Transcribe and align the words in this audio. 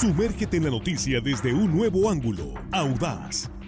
Sumérgete 0.00 0.58
en 0.58 0.62
la 0.62 0.70
noticia 0.70 1.20
desde 1.20 1.52
un 1.52 1.76
nuevo 1.76 2.08
ángulo, 2.08 2.54
audaz, 2.70 3.50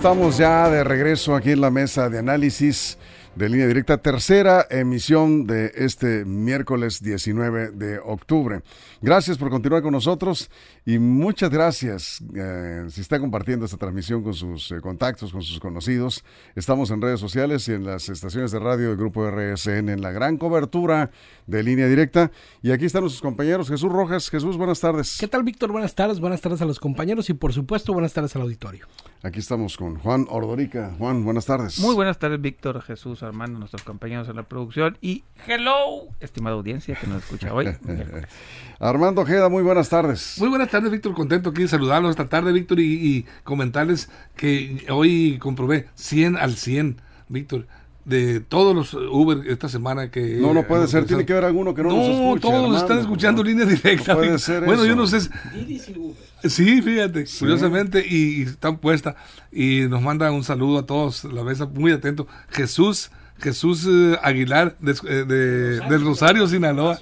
Estamos 0.00 0.38
ya 0.38 0.70
de 0.70 0.82
regreso 0.82 1.34
aquí 1.34 1.50
en 1.50 1.60
la 1.60 1.70
mesa 1.70 2.08
de 2.08 2.18
análisis 2.18 2.96
de 3.34 3.48
línea 3.48 3.66
directa, 3.66 3.98
tercera 3.98 4.66
emisión 4.70 5.46
de 5.46 5.72
este 5.76 6.24
miércoles 6.24 7.02
19 7.02 7.70
de 7.70 7.98
octubre. 7.98 8.62
Gracias 9.00 9.38
por 9.38 9.50
continuar 9.50 9.82
con 9.82 9.92
nosotros 9.92 10.50
y 10.84 10.98
muchas 10.98 11.50
gracias 11.50 12.22
eh, 12.34 12.86
si 12.90 13.00
está 13.00 13.20
compartiendo 13.20 13.64
esta 13.64 13.76
transmisión 13.76 14.22
con 14.22 14.34
sus 14.34 14.72
eh, 14.72 14.80
contactos, 14.80 15.32
con 15.32 15.42
sus 15.42 15.60
conocidos. 15.60 16.24
Estamos 16.56 16.90
en 16.90 17.00
redes 17.00 17.20
sociales 17.20 17.66
y 17.68 17.72
en 17.72 17.84
las 17.84 18.08
estaciones 18.08 18.50
de 18.50 18.58
radio 18.58 18.88
del 18.88 18.96
Grupo 18.96 19.30
RSN 19.30 19.88
en 19.88 20.00
la 20.00 20.10
gran 20.10 20.36
cobertura 20.36 21.10
de 21.46 21.62
línea 21.62 21.86
directa. 21.86 22.30
Y 22.62 22.72
aquí 22.72 22.84
están 22.84 23.02
nuestros 23.02 23.22
compañeros. 23.22 23.68
Jesús 23.68 23.90
Rojas. 23.90 24.28
Jesús, 24.28 24.56
buenas 24.56 24.80
tardes. 24.80 25.16
¿Qué 25.18 25.28
tal, 25.28 25.42
Víctor? 25.44 25.72
Buenas 25.72 25.94
tardes. 25.94 26.20
Buenas 26.20 26.40
tardes 26.40 26.60
a 26.62 26.64
los 26.64 26.80
compañeros 26.80 27.30
y, 27.30 27.34
por 27.34 27.52
supuesto, 27.52 27.92
buenas 27.92 28.12
tardes 28.12 28.34
al 28.36 28.42
auditorio. 28.42 28.86
Aquí 29.22 29.38
estamos 29.38 29.76
con 29.76 29.98
Juan 29.98 30.26
Ordorica. 30.30 30.94
Juan, 30.98 31.24
buenas 31.24 31.46
tardes. 31.46 31.78
Muy 31.78 31.94
buenas 31.94 32.18
tardes, 32.18 32.40
Víctor, 32.40 32.80
Jesús, 32.82 33.19
Armando, 33.22 33.58
nuestros 33.58 33.82
compañeros 33.82 34.28
en 34.28 34.36
la 34.36 34.42
producción. 34.42 34.98
Y 35.00 35.24
hello, 35.46 36.08
estimada 36.20 36.56
audiencia 36.56 36.94
que 36.94 37.06
nos 37.06 37.22
escucha 37.22 37.52
hoy. 37.52 37.68
Armando 38.78 39.22
Ojeda, 39.22 39.48
muy 39.48 39.62
buenas 39.62 39.88
tardes. 39.88 40.36
Muy 40.38 40.48
buenas 40.48 40.70
tardes, 40.70 40.90
Víctor. 40.90 41.14
Contento 41.14 41.50
aquí 41.50 41.62
de 41.62 41.68
saludarlos 41.68 42.10
esta 42.10 42.28
tarde, 42.28 42.52
Víctor, 42.52 42.80
y, 42.80 42.84
y 42.84 43.26
comentarles 43.44 44.10
que 44.36 44.86
hoy 44.90 45.38
comprobé 45.38 45.88
100 45.94 46.36
al 46.36 46.56
100, 46.56 47.00
Víctor 47.28 47.66
de 48.04 48.40
todos 48.40 48.74
los 48.74 48.94
Uber 48.94 49.46
esta 49.48 49.68
semana 49.68 50.10
que... 50.10 50.38
No, 50.40 50.54
no 50.54 50.66
puede 50.66 50.86
ser, 50.88 51.04
tiene 51.04 51.26
que 51.26 51.32
haber 51.32 51.44
alguno 51.44 51.74
que 51.74 51.82
no, 51.82 51.90
nos 51.90 52.08
escuche. 52.08 52.40
todos 52.40 52.54
Armando, 52.54 52.78
están 52.78 52.98
escuchando 52.98 53.42
línea 53.42 53.66
directa. 53.66 54.14
puede 54.14 54.38
ser 54.38 54.64
bueno, 54.64 54.82
eso. 54.82 54.90
yo 54.90 54.96
no 54.96 55.06
sé... 55.06 55.20
Sí, 56.42 56.80
fíjate, 56.80 57.26
curiosamente, 57.38 58.04
y, 58.06 58.40
y 58.40 58.42
están 58.42 58.78
puestas. 58.78 59.14
Y 59.52 59.82
nos 59.88 60.00
manda 60.00 60.30
un 60.30 60.42
saludo 60.42 60.78
a 60.78 60.86
todos, 60.86 61.24
la 61.24 61.44
mesa 61.44 61.66
muy 61.66 61.92
atento. 61.92 62.26
Jesús, 62.48 63.10
Jesús 63.40 63.86
eh, 63.88 64.16
Aguilar, 64.22 64.76
de, 64.80 64.92
eh, 64.92 65.24
de- 65.24 65.80
del 65.88 66.04
Rosario, 66.04 66.46
Sinaloa. 66.46 66.98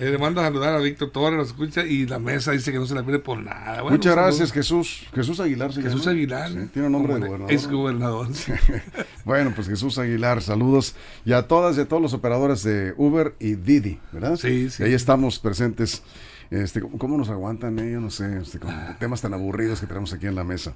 Eh, 0.00 0.10
le 0.12 0.18
manda 0.18 0.42
a 0.42 0.44
saludar 0.44 0.74
a 0.74 0.78
Víctor 0.78 1.10
Torres, 1.10 1.36
nos 1.38 1.46
escucha, 1.48 1.84
y 1.84 2.06
la 2.06 2.20
mesa 2.20 2.52
dice 2.52 2.70
que 2.70 2.78
no 2.78 2.86
se 2.86 2.94
la 2.94 3.02
pierde 3.02 3.18
por 3.18 3.42
nada. 3.42 3.82
Bueno, 3.82 3.96
Muchas 3.96 4.14
gracias, 4.14 4.52
Jesús. 4.52 5.02
Jesús 5.12 5.40
Aguilar. 5.40 5.72
se 5.72 5.82
Jesús 5.82 6.02
llama. 6.02 6.12
Aguilar. 6.12 6.50
Sí, 6.52 6.58
tiene 6.72 6.88
nombre 6.88 7.14
de 7.14 7.20
gobernador. 7.20 7.52
Ex 7.52 7.66
gobernador. 7.66 8.28
Bueno, 9.24 9.52
pues 9.54 9.68
Jesús 9.68 9.98
Aguilar, 9.98 10.40
saludos. 10.40 10.94
Y 11.24 11.32
a 11.32 11.46
todas 11.48 11.76
y 11.76 11.80
a 11.80 11.88
todos 11.88 12.00
los 12.00 12.12
operadores 12.14 12.62
de 12.62 12.94
Uber 12.96 13.34
y 13.40 13.56
Didi, 13.56 13.98
¿verdad? 14.12 14.36
Sí, 14.36 14.70
sí. 14.70 14.82
Y 14.82 14.86
ahí 14.86 14.94
estamos 14.94 15.38
presentes. 15.38 16.02
Este, 16.50 16.80
¿Cómo 16.80 17.18
nos 17.18 17.28
aguantan? 17.28 17.76
Yo 17.76 18.00
no 18.00 18.08
sé, 18.10 18.38
este, 18.40 18.58
con 18.58 18.72
temas 18.98 19.20
tan 19.20 19.34
aburridos 19.34 19.80
que 19.80 19.86
tenemos 19.86 20.12
aquí 20.14 20.26
en 20.26 20.34
la 20.34 20.44
mesa. 20.44 20.72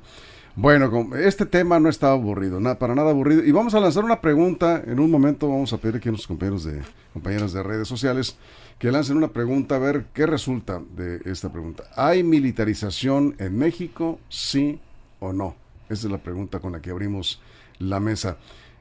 Bueno, 0.55 1.15
este 1.17 1.47
tema 1.47 1.81
no 1.81 1.89
está 1.89 2.11
aburrido, 2.13 2.61
na- 2.61 2.79
para 2.79 2.95
nada 2.95 3.11
aburrido. 3.11 3.43
Y 3.43 3.53
vamos 3.53 3.75
a 3.75 3.81
lanzar 3.81 4.05
una 4.05 4.21
pregunta. 4.21 4.83
En 4.87 5.01
un 5.01 5.11
momento 5.11 5.49
vamos 5.49 5.73
a 5.73 5.79
pedir 5.79 5.97
aquí 5.97 6.09
a 6.09 6.13
nuestros 6.13 6.29
compañeros 6.29 6.65
de 6.65 6.83
compañeras 7.15 7.53
de 7.55 7.63
redes 7.63 7.89
sociales 7.89 8.37
que 8.79 8.93
lancen 8.93 9.17
una 9.17 9.29
pregunta 9.29 9.77
a 9.77 9.79
ver 9.79 10.07
qué 10.13 10.27
resulta 10.27 10.83
de 10.95 11.23
esta 11.25 11.51
pregunta. 11.51 11.85
¿Hay 11.97 12.23
militarización 12.23 13.35
en 13.39 13.57
México? 13.59 14.19
¿Sí 14.29 14.79
o 15.21 15.33
no? 15.33 15.55
Esa 15.89 16.07
es 16.07 16.13
la 16.13 16.19
pregunta 16.19 16.61
con 16.61 16.73
la 16.73 16.81
que 16.83 16.91
abrimos 16.91 17.41
la 17.79 17.99
mesa. 17.99 18.37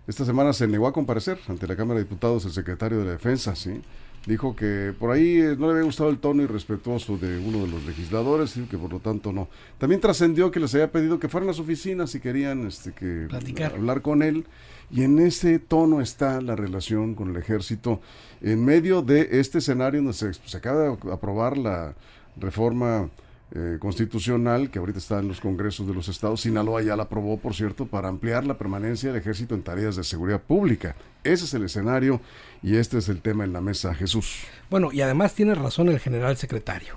Esta 0.08 0.26
semana 0.26 0.52
se 0.52 0.68
negó 0.68 0.88
a 0.88 0.94
comparecer 0.94 1.40
ante 1.48 1.68
la 1.68 1.78
Cámara 1.78 2.00
de 2.00 2.04
Diputados 2.06 2.44
el 2.46 2.52
secretario 2.52 3.00
de 3.00 3.06
la 3.06 3.12
Defensa, 3.12 3.56
¿sí? 3.56 3.82
Dijo 4.26 4.56
que 4.56 4.94
por 5.00 5.10
ahí 5.12 5.40
eh, 5.40 5.56
no 5.58 5.66
le 5.66 5.72
había 5.74 5.84
gustado 5.84 6.12
el 6.12 6.20
tono 6.20 6.44
irrespetuoso 6.44 7.18
de 7.18 7.40
uno 7.40 7.66
de 7.66 7.68
los 7.68 7.84
legisladores 7.86 8.56
y 8.56 8.62
que 8.64 8.78
por 8.78 8.92
lo 8.92 9.00
tanto 9.00 9.34
no. 9.34 9.48
También 9.80 10.00
trascendió 10.00 10.52
que 10.52 10.60
les 10.60 10.74
había 10.76 10.92
pedido 10.92 11.20
que 11.20 11.28
fueran 11.28 11.50
a 11.50 11.54
su 11.54 11.64
oficina 11.64 12.06
si 12.06 12.20
querían 12.20 12.68
este, 12.68 12.92
que 12.94 13.26
Platicar. 13.28 13.74
hablar 13.74 14.02
con 14.04 14.22
él. 14.22 14.46
Y 14.92 15.04
en 15.04 15.20
ese 15.20 15.58
tono 15.58 16.02
está 16.02 16.40
la 16.42 16.56
relación 16.56 17.16
con 17.16 17.30
el 17.32 17.38
ejército. 17.38 18.02
En 18.42 18.64
medio 18.64 19.02
de 19.02 19.40
este 19.40 19.58
escenario 19.58 20.02
donde 20.02 20.14
se, 20.14 20.34
se 20.34 20.58
acaba 20.58 20.82
de 20.82 21.12
aprobar 21.12 21.58
la 21.58 21.96
reforma 22.38 23.10
eh, 23.54 23.80
constitucional 23.80 24.72
que 24.72 24.80
ahorita 24.80 25.00
está 25.00 25.20
en 25.20 25.28
los 25.28 25.42
congresos 25.42 25.86
de 25.86 25.94
los 25.94 26.08
estados. 26.08 26.40
Sinaloa 26.40 26.82
ya 26.82 26.96
la 26.96 27.04
aprobó, 27.04 27.38
por 27.38 27.54
cierto, 27.54 27.86
para 27.86 28.08
ampliar 28.08 28.46
la 28.46 28.58
permanencia 28.58 29.12
del 29.12 29.20
ejército 29.20 29.56
en 29.56 29.62
tareas 29.62 29.98
de 29.98 30.06
seguridad 30.06 30.42
pública. 30.42 30.96
Ese 31.26 31.44
es 31.44 31.54
el 31.54 31.66
escenario 31.66 32.22
y 32.64 32.78
este 32.78 32.98
es 32.98 33.10
el 33.10 33.22
tema 33.22 33.44
en 33.44 33.52
la 33.52 33.60
mesa, 33.60 33.94
Jesús. 33.94 34.44
Bueno, 34.70 34.94
y 34.94 35.02
además 35.02 35.34
tiene 35.34 35.54
razón 35.54 35.90
el 35.90 36.00
general 36.00 36.38
secretario. 36.38 36.96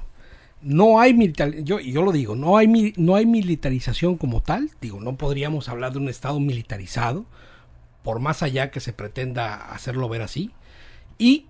No 0.62 1.00
hay 1.00 1.12
militar, 1.12 1.52
yo, 1.56 1.80
yo 1.80 2.02
lo 2.02 2.12
digo, 2.12 2.36
no 2.36 2.56
hay, 2.56 2.94
no 2.96 3.16
hay 3.16 3.26
militarización 3.26 4.16
como 4.16 4.40
tal. 4.40 4.70
Digo, 4.80 5.00
no 5.00 5.16
podríamos 5.16 5.68
hablar 5.68 5.92
de 5.92 5.98
un 5.98 6.08
Estado 6.08 6.38
militarizado, 6.38 7.26
por 8.04 8.20
más 8.20 8.44
allá 8.44 8.70
que 8.70 8.78
se 8.78 8.92
pretenda 8.92 9.72
hacerlo 9.72 10.08
ver 10.08 10.22
así. 10.22 10.52
Y 11.18 11.46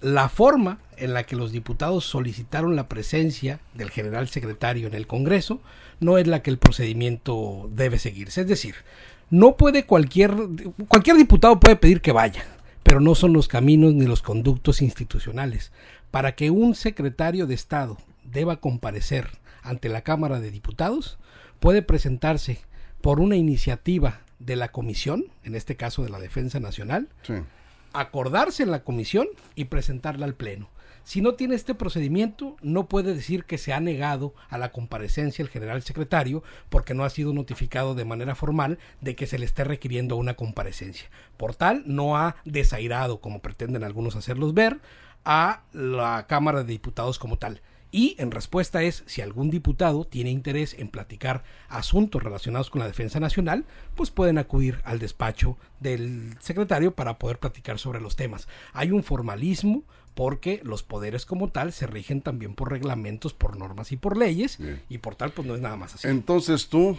la 0.00 0.28
forma 0.28 0.78
en 0.98 1.14
la 1.14 1.24
que 1.24 1.36
los 1.36 1.52
diputados 1.52 2.04
solicitaron 2.04 2.76
la 2.76 2.88
presencia 2.88 3.60
del 3.74 3.90
general 3.90 4.28
secretario 4.28 4.86
en 4.86 4.94
el 4.94 5.06
Congreso 5.06 5.60
no 6.00 6.18
es 6.18 6.26
la 6.26 6.42
que 6.42 6.50
el 6.50 6.58
procedimiento 6.58 7.68
debe 7.72 7.98
seguirse. 7.98 8.42
Es 8.42 8.46
decir, 8.48 8.74
no 9.30 9.56
puede 9.56 9.86
cualquier, 9.86 10.34
cualquier 10.88 11.16
diputado 11.16 11.58
puede 11.60 11.76
pedir 11.76 12.00
que 12.00 12.12
vaya, 12.12 12.44
pero 12.82 13.00
no 13.00 13.14
son 13.14 13.32
los 13.32 13.48
caminos 13.48 13.94
ni 13.94 14.06
los 14.06 14.22
conductos 14.22 14.82
institucionales. 14.82 15.72
Para 16.10 16.34
que 16.34 16.50
un 16.50 16.74
secretario 16.74 17.46
de 17.46 17.54
Estado 17.54 17.96
deba 18.24 18.56
comparecer 18.56 19.28
ante 19.62 19.88
la 19.88 20.02
Cámara 20.02 20.40
de 20.40 20.50
Diputados, 20.50 21.18
puede 21.60 21.82
presentarse 21.82 22.60
por 23.00 23.20
una 23.20 23.36
iniciativa 23.36 24.20
de 24.38 24.56
la 24.56 24.70
comisión, 24.70 25.26
en 25.42 25.54
este 25.54 25.76
caso 25.76 26.02
de 26.02 26.10
la 26.10 26.18
Defensa 26.18 26.60
Nacional, 26.60 27.08
Sí. 27.22 27.34
acordarse 27.92 28.62
en 28.62 28.70
la 28.70 28.82
comisión 28.82 29.26
y 29.54 29.66
presentarla 29.66 30.26
al 30.26 30.34
Pleno. 30.34 30.68
Si 31.04 31.20
no 31.20 31.34
tiene 31.34 31.54
este 31.54 31.74
procedimiento, 31.74 32.56
no 32.62 32.88
puede 32.88 33.14
decir 33.14 33.44
que 33.44 33.58
se 33.58 33.74
ha 33.74 33.80
negado 33.80 34.34
a 34.48 34.56
la 34.56 34.72
comparecencia 34.72 35.42
el 35.42 35.50
general 35.50 35.82
secretario 35.82 36.42
porque 36.70 36.94
no 36.94 37.04
ha 37.04 37.10
sido 37.10 37.34
notificado 37.34 37.94
de 37.94 38.06
manera 38.06 38.34
formal 38.34 38.78
de 39.02 39.14
que 39.14 39.26
se 39.26 39.38
le 39.38 39.44
esté 39.44 39.64
requiriendo 39.64 40.16
una 40.16 40.34
comparecencia. 40.34 41.10
Por 41.36 41.54
tal, 41.54 41.82
no 41.86 42.16
ha 42.16 42.36
desairado, 42.46 43.20
como 43.20 43.40
pretenden 43.40 43.84
algunos 43.84 44.16
hacerlos 44.16 44.54
ver, 44.54 44.80
a 45.26 45.62
la 45.72 46.26
Cámara 46.26 46.62
de 46.62 46.72
Diputados 46.72 47.18
como 47.18 47.36
tal. 47.36 47.60
Y 47.94 48.16
en 48.18 48.32
respuesta 48.32 48.82
es, 48.82 49.04
si 49.06 49.22
algún 49.22 49.50
diputado 49.50 50.04
tiene 50.04 50.32
interés 50.32 50.74
en 50.76 50.88
platicar 50.88 51.44
asuntos 51.68 52.20
relacionados 52.20 52.68
con 52.68 52.80
la 52.80 52.88
defensa 52.88 53.20
nacional, 53.20 53.66
pues 53.94 54.10
pueden 54.10 54.36
acudir 54.38 54.80
al 54.82 54.98
despacho 54.98 55.56
del 55.78 56.34
secretario 56.40 56.92
para 56.96 57.20
poder 57.20 57.38
platicar 57.38 57.78
sobre 57.78 58.00
los 58.00 58.16
temas. 58.16 58.48
Hay 58.72 58.90
un 58.90 59.04
formalismo 59.04 59.84
porque 60.16 60.60
los 60.64 60.82
poderes 60.82 61.24
como 61.24 61.50
tal 61.50 61.72
se 61.72 61.86
rigen 61.86 62.20
también 62.20 62.56
por 62.56 62.72
reglamentos, 62.72 63.32
por 63.32 63.56
normas 63.56 63.92
y 63.92 63.96
por 63.96 64.16
leyes, 64.16 64.58
Bien. 64.58 64.82
y 64.88 64.98
por 64.98 65.14
tal 65.14 65.30
pues 65.30 65.46
no 65.46 65.54
es 65.54 65.60
nada 65.60 65.76
más 65.76 65.94
así. 65.94 66.08
Entonces 66.08 66.66
tú, 66.66 66.98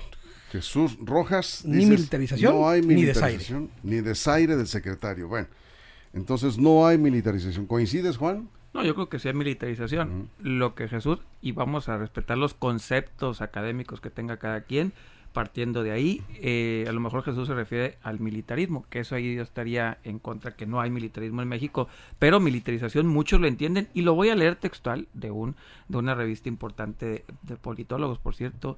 Jesús 0.53 0.98
Rojas, 1.01 1.63
Ni 1.65 1.86
militarización, 1.86 2.56
no 2.56 2.69
hay 2.69 2.80
ni 2.80 2.95
militarización, 2.95 3.69
ni 3.83 3.98
desaire 4.00 4.56
del 4.56 4.68
secretario. 4.68 5.27
Bueno, 5.27 5.50
entonces 6.13 6.57
no 6.57 6.88
hay 6.88 6.98
militarización. 6.98 7.65
¿Coincides, 7.65 8.15
Juan? 8.15 8.48
No, 8.75 8.83
yo 8.83 8.94
creo 8.94 9.07
que 9.07 9.19
sí 9.19 9.30
hay 9.30 9.33
militarización. 9.33 10.30
Lo 10.42 10.75
que 10.75 10.89
Jesús, 10.89 11.19
y 11.42 11.54
vamos 11.54 11.88
a 11.88 11.98
respetar 11.98 12.38
los 12.38 12.54
conceptos 12.54 13.42
académicos 13.42 14.01
que 14.01 14.10
tenga 14.10 14.36
cada 14.36 14.63
quien, 14.63 14.92
partiendo 15.31 15.81
de 15.81 15.92
ahí, 15.92 16.22
eh, 16.42 16.83
a 16.86 16.92
lo 16.92 17.00
mejor 17.00 17.24
Jesús 17.24 17.48
se 17.48 17.54
refiere 17.54 17.98
al 18.04 18.19
militarismo, 18.19 18.86
que 18.89 19.00
eso 19.00 19.16
ahí 19.16 19.33
yo 19.33 19.44
estaría 19.44 19.98
en 20.04 20.19
contra, 20.19 20.57
que 20.57 20.66
no 20.66 20.81
hay 20.81 20.89
militarismo 20.89 21.42
en 21.42 21.48
México, 21.48 21.88
pero 22.19 22.42
militarización 22.42 23.07
muchos 23.07 23.39
lo 23.39 23.48
entienden, 23.48 23.88
y 23.94 24.01
lo 24.01 24.13
voy 24.13 24.27
a 24.27 24.36
leer 24.36 24.57
textual 24.57 25.07
de, 25.13 25.31
un, 25.31 25.56
de 25.88 25.98
una 25.98 26.13
revista 26.13 26.50
importante 26.50 27.06
de, 27.06 27.25
de 27.44 27.56
politólogos, 27.56 28.19
por 28.19 28.36
cierto. 28.36 28.77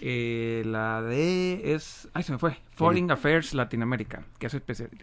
Eh, 0.00 0.62
la 0.66 1.00
de 1.00 1.74
es, 1.74 2.08
ay 2.12 2.22
se 2.22 2.32
me 2.32 2.38
fue, 2.38 2.58
Foreign 2.72 3.10
Affairs 3.10 3.54
Latinoamérica, 3.54 4.24
que 4.38 4.46
es 4.46 4.56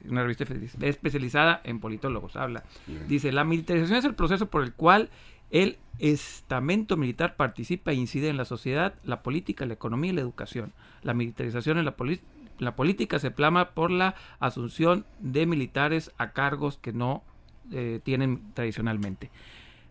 una 0.07 0.22
revista 0.22 0.45
especializada 0.81 1.62
en 1.63 1.80
politólogos, 1.80 2.36
habla. 2.36 2.63
Dice, 3.07 3.31
la 3.31 3.44
militarización 3.44 3.98
es 3.98 4.06
el 4.06 4.13
proceso 4.13 4.50
por 4.50 4.63
el 4.63 4.74
cual 4.74 5.10
el 5.50 5.78
estamento 6.00 6.98
militar 6.98 7.36
participa 7.36 7.92
e 7.92 7.95
incide 7.95 8.30
en 8.30 8.38
la 8.38 8.45
sociedad, 8.45 8.95
la 9.04 9.22
política, 9.24 9.66
la 9.66 9.74
economía 9.74 10.12
y 10.12 10.16
la 10.16 10.22
educación. 10.22 10.74
La 11.01 11.13
militarización 11.13 11.78
en 11.78 11.86
la, 11.86 11.95
la 12.60 12.75
política 12.75 13.19
se 13.19 13.31
plama 13.31 13.72
por 13.72 13.92
la 13.92 14.16
asunción 14.40 15.06
de 15.19 15.45
militares 15.45 16.12
a 16.18 16.31
cargos 16.31 16.78
que 16.78 16.94
no 16.94 17.24
eh, 17.72 18.00
tienen 18.04 18.54
tradicionalmente. 18.54 19.31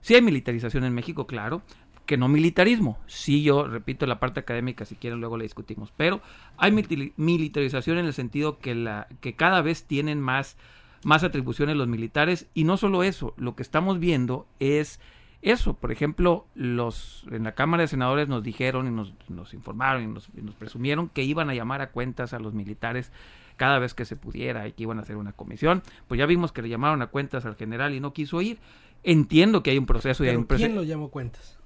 Si 0.00 0.16
hay 0.16 0.22
militarización 0.22 0.82
en 0.82 0.94
México, 0.94 1.28
claro, 1.28 1.62
que 2.06 2.16
no 2.16 2.28
militarismo. 2.28 2.98
Sí, 3.06 3.42
yo 3.42 3.66
repito 3.66 4.06
la 4.06 4.20
parte 4.20 4.40
académica, 4.40 4.84
si 4.84 4.96
quieren 4.96 5.20
luego 5.20 5.36
la 5.36 5.44
discutimos, 5.44 5.92
pero 5.96 6.20
hay 6.56 6.72
militarización 6.72 7.98
en 7.98 8.06
el 8.06 8.12
sentido 8.12 8.58
que, 8.58 8.74
la, 8.74 9.08
que 9.20 9.34
cada 9.34 9.62
vez 9.62 9.84
tienen 9.84 10.20
más, 10.20 10.56
más 11.04 11.24
atribuciones 11.24 11.76
los 11.76 11.88
militares 11.88 12.48
y 12.54 12.64
no 12.64 12.76
solo 12.76 13.02
eso, 13.02 13.34
lo 13.36 13.54
que 13.54 13.62
estamos 13.62 13.98
viendo 13.98 14.46
es 14.58 15.00
eso. 15.42 15.74
Por 15.74 15.92
ejemplo, 15.92 16.46
los 16.54 17.26
en 17.30 17.44
la 17.44 17.54
Cámara 17.54 17.82
de 17.82 17.88
Senadores 17.88 18.28
nos 18.28 18.42
dijeron 18.42 18.86
y 18.86 18.90
nos, 18.90 19.12
nos 19.28 19.54
informaron 19.54 20.02
y 20.02 20.06
nos, 20.06 20.28
y 20.36 20.42
nos, 20.42 20.54
presumieron 20.54 21.08
que 21.08 21.22
iban 21.22 21.50
a 21.50 21.54
llamar 21.54 21.82
a 21.82 21.90
cuentas 21.90 22.32
a 22.32 22.38
los 22.38 22.54
militares 22.54 23.12
cada 23.56 23.78
vez 23.78 23.94
que 23.94 24.04
se 24.04 24.16
pudiera 24.16 24.66
y 24.66 24.72
que 24.72 24.84
iban 24.84 24.98
a 24.98 25.02
hacer 25.02 25.16
una 25.16 25.32
comisión. 25.32 25.82
Pues 26.08 26.18
ya 26.18 26.26
vimos 26.26 26.52
que 26.52 26.62
le 26.62 26.68
llamaron 26.68 27.02
a 27.02 27.08
cuentas 27.08 27.44
al 27.44 27.56
general 27.56 27.94
y 27.94 28.00
no 28.00 28.12
quiso 28.12 28.40
ir. 28.40 28.58
Entiendo 29.04 29.62
que 29.62 29.70
hay 29.70 29.78
un 29.78 29.86
proceso 29.86 30.24
y 30.24 30.28
hay 30.28 30.36
un 30.36 30.46
proceso. 30.46 30.68
¿Quién 30.68 30.76
lo 30.76 30.84
llamó 30.84 31.10
cuentas? 31.10 31.58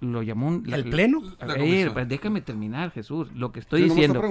Lo 0.00 0.22
llamó 0.22 0.48
un, 0.48 0.72
el 0.72 0.84
pleno. 0.90 1.22
pues 1.92 2.08
déjame 2.08 2.42
terminar, 2.42 2.90
Jesús. 2.90 3.28
Lo 3.34 3.52
que 3.52 3.60
estoy 3.60 3.82
diciendo. 3.84 4.22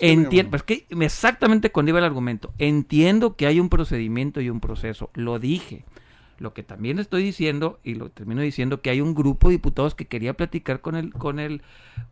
Entiendo, 0.00 0.50
pues 0.50 0.62
que 0.62 0.86
exactamente 0.88 1.70
cuando 1.70 1.90
iba 1.90 1.98
el 1.98 2.04
argumento. 2.04 2.52
Entiendo 2.58 3.36
que 3.36 3.46
hay 3.46 3.60
un 3.60 3.68
procedimiento 3.68 4.40
y 4.40 4.48
un 4.48 4.60
proceso. 4.60 5.10
Lo 5.14 5.38
dije. 5.38 5.84
Lo 6.38 6.54
que 6.54 6.64
también 6.64 6.98
estoy 6.98 7.22
diciendo, 7.22 7.78
y 7.84 7.94
lo 7.94 8.10
termino 8.10 8.40
diciendo, 8.40 8.80
que 8.80 8.90
hay 8.90 9.00
un 9.00 9.14
grupo 9.14 9.48
de 9.48 9.52
diputados 9.52 9.94
que 9.94 10.06
quería 10.06 10.34
platicar 10.34 10.80
con 10.80 10.96
el, 10.96 11.12
con 11.12 11.38
el, 11.38 11.62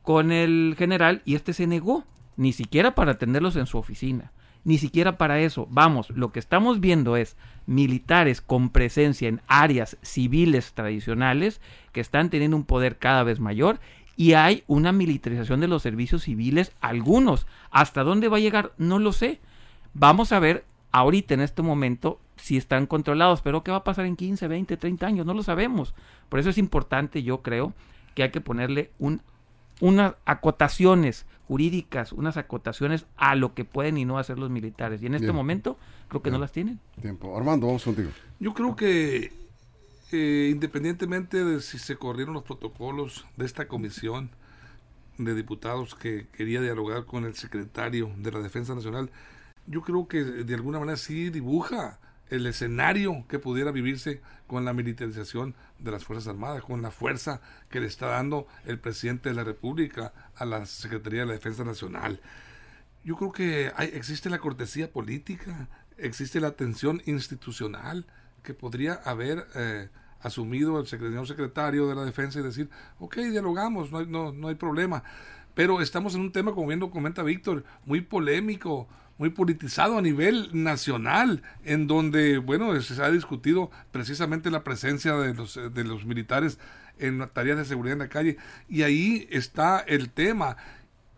con 0.03 0.31
el 0.31 0.77
general 0.79 1.23
y 1.25 1.35
este 1.35 1.53
se 1.53 1.67
negó, 1.67 2.05
ni 2.37 2.53
siquiera 2.53 2.95
para 2.95 3.13
atenderlos 3.13 3.57
en 3.57 3.67
su 3.67 3.77
oficina, 3.77 4.31
ni 4.65 4.79
siquiera 4.79 5.19
para 5.19 5.41
eso. 5.41 5.67
Vamos, 5.71 6.11
lo 6.11 6.33
que 6.33 6.39
estamos 6.39 6.81
viendo 6.81 7.17
es 7.17 7.37
militares 7.67 8.41
con 8.41 8.71
presencia 8.71 9.29
en 9.29 9.41
áreas 9.47 9.97
civiles 10.03 10.73
tradicionales 10.73 11.61
que 11.93 12.01
están 12.01 12.31
teniendo 12.31 12.57
un 12.57 12.65
poder 12.65 12.99
cada 12.99 13.23
vez 13.23 13.41
mayor 13.41 13.81
y 14.17 14.35
hay 14.35 14.65
una 14.67 14.93
militarización 14.93 15.61
de 15.61 15.69
los 15.69 15.83
servicios 15.83 16.25
civiles, 16.25 16.73
algunos. 16.81 17.47
¿Hasta 17.71 18.05
dónde 18.05 18.29
va 18.29 18.37
a 18.37 18.41
llegar? 18.41 18.73
No 18.77 18.99
lo 18.99 19.13
sé. 19.13 19.41
Vamos 19.95 20.33
a 20.33 20.41
ver 20.41 20.65
ahorita 20.93 21.35
en 21.35 21.41
este 21.41 21.63
momento 21.63 22.21
si 22.37 22.57
están 22.57 22.87
controlados, 22.87 23.43
pero 23.43 23.63
¿qué 23.63 23.71
va 23.71 23.79
a 23.79 23.85
pasar 23.85 24.07
en 24.07 24.17
15, 24.17 24.49
20, 24.49 24.77
30 24.77 25.07
años? 25.07 25.27
No 25.27 25.35
lo 25.35 25.43
sabemos. 25.43 25.95
Por 26.29 26.39
eso 26.41 26.51
es 26.51 26.59
importante, 26.59 27.23
yo 27.23 27.43
creo, 27.43 27.73
que 28.15 28.25
hay 28.25 28.31
que 28.31 28.41
ponerle 28.41 28.91
un, 28.99 29.23
unas 29.81 30.15
acotaciones 30.25 31.27
jurídicas, 31.49 32.13
unas 32.13 32.37
acotaciones 32.37 33.07
a 33.17 33.35
lo 33.35 33.55
que 33.55 33.65
pueden 33.65 33.99
y 33.99 34.05
no 34.05 34.19
hacer 34.19 34.39
los 34.39 34.51
militares. 34.51 35.03
Y 35.03 35.07
en 35.07 35.15
este 35.15 35.33
momento 35.33 35.77
creo 36.09 36.23
que 36.23 36.31
no 36.31 36.39
las 36.39 36.53
tienen. 36.53 36.79
Tiempo. 37.01 37.37
Armando, 37.37 37.67
vamos 37.67 37.85
contigo. 37.85 38.11
Yo 38.39 38.55
creo 38.55 38.77
que 38.77 39.33
eh, 40.13 40.49
independientemente 40.51 41.45
de 41.45 41.61
si 41.61 41.79
se 41.79 41.97
corrieron 41.97 42.35
los 42.35 42.43
protocolos 42.43 43.27
de 43.37 43.47
esta 43.47 43.69
comisión 43.69 44.31
de 45.19 45.35
diputados 45.35 45.95
que 45.95 46.27
quería 46.33 46.61
dialogar 46.61 47.05
con 47.05 47.25
el 47.25 47.35
secretario 47.35 48.11
de 48.17 48.33
la 48.33 48.41
Defensa 48.41 48.75
Nacional, 48.75 49.11
yo 49.67 49.83
creo 49.83 50.09
que 50.09 50.25
de 50.25 50.55
alguna 50.55 50.79
manera 50.81 50.97
sí 50.97 51.31
dibuja 51.31 51.99
el 52.31 52.47
escenario 52.47 53.27
que 53.29 53.39
pudiera 53.39 53.73
vivirse 53.73 54.23
con 54.47 54.65
la 54.65 54.73
militarización 54.73 55.55
de 55.79 55.91
las 55.91 56.05
Fuerzas 56.05 56.29
Armadas, 56.29 56.63
con 56.63 56.81
la 56.81 56.91
fuerza 56.91 57.41
que 57.69 57.81
le 57.81 57.87
está 57.87 58.07
dando 58.07 58.47
el 58.65 58.79
presidente 58.79 59.29
de 59.29 59.35
la 59.35 59.45
República 59.45 60.13
a 60.35 60.45
la 60.45 60.65
Secretaría 60.67 61.21
de 61.21 61.27
la 61.27 61.33
Defensa 61.35 61.65
Nacional. 61.65 62.21
Yo 63.05 63.17
creo 63.17 63.33
que 63.33 63.73
hay, 63.77 63.89
existe 63.95 64.31
la 64.31 64.39
cortesía 64.39 64.93
política, 64.93 65.69
existe 65.97 66.41
la 66.41 66.49
atención 66.49 67.03
institucional 67.07 68.07
que 68.43 68.55
podría 68.55 68.95
haber 68.95 69.47
eh, 69.55 69.89
asumido 70.21 70.79
el 70.79 70.87
señor 70.87 71.27
secretario 71.27 71.89
de 71.89 71.95
la 71.95 72.05
Defensa 72.05 72.41
y 72.41 72.43
decir, 72.43 72.71
ok, 72.99 73.17
dialogamos, 73.17 73.91
no 73.91 73.99
hay, 73.99 74.07
no, 74.07 74.33
no 74.33 74.49
hay 74.49 74.55
problema. 74.55 75.03
Pero 75.61 75.83
estamos 75.83 76.15
en 76.15 76.23
un 76.23 76.33
tema, 76.33 76.55
como 76.55 76.69
bien 76.69 76.81
lo 76.81 76.91
comenta 76.91 77.23
Víctor, 77.23 77.65
muy 77.85 78.01
polémico, 78.01 78.89
muy 79.19 79.29
politizado 79.29 79.99
a 79.99 80.01
nivel 80.01 80.49
nacional, 80.55 81.43
en 81.67 81.87
donde, 81.87 82.39
bueno, 82.39 82.81
se 82.81 83.03
ha 83.03 83.11
discutido 83.11 83.71
precisamente 83.93 84.51
la 84.51 84.65
presencia 84.65 85.17
de 85.17 85.35
los, 85.35 85.61
de 85.75 85.85
los 85.85 86.07
militares 86.07 86.59
en 86.99 87.29
tareas 87.35 87.59
de 87.59 87.67
seguridad 87.67 87.93
en 87.93 87.99
la 87.99 88.09
calle. 88.09 88.39
Y 88.71 88.85
ahí 88.85 89.29
está 89.31 89.81
el 89.81 90.09
tema, 90.09 90.57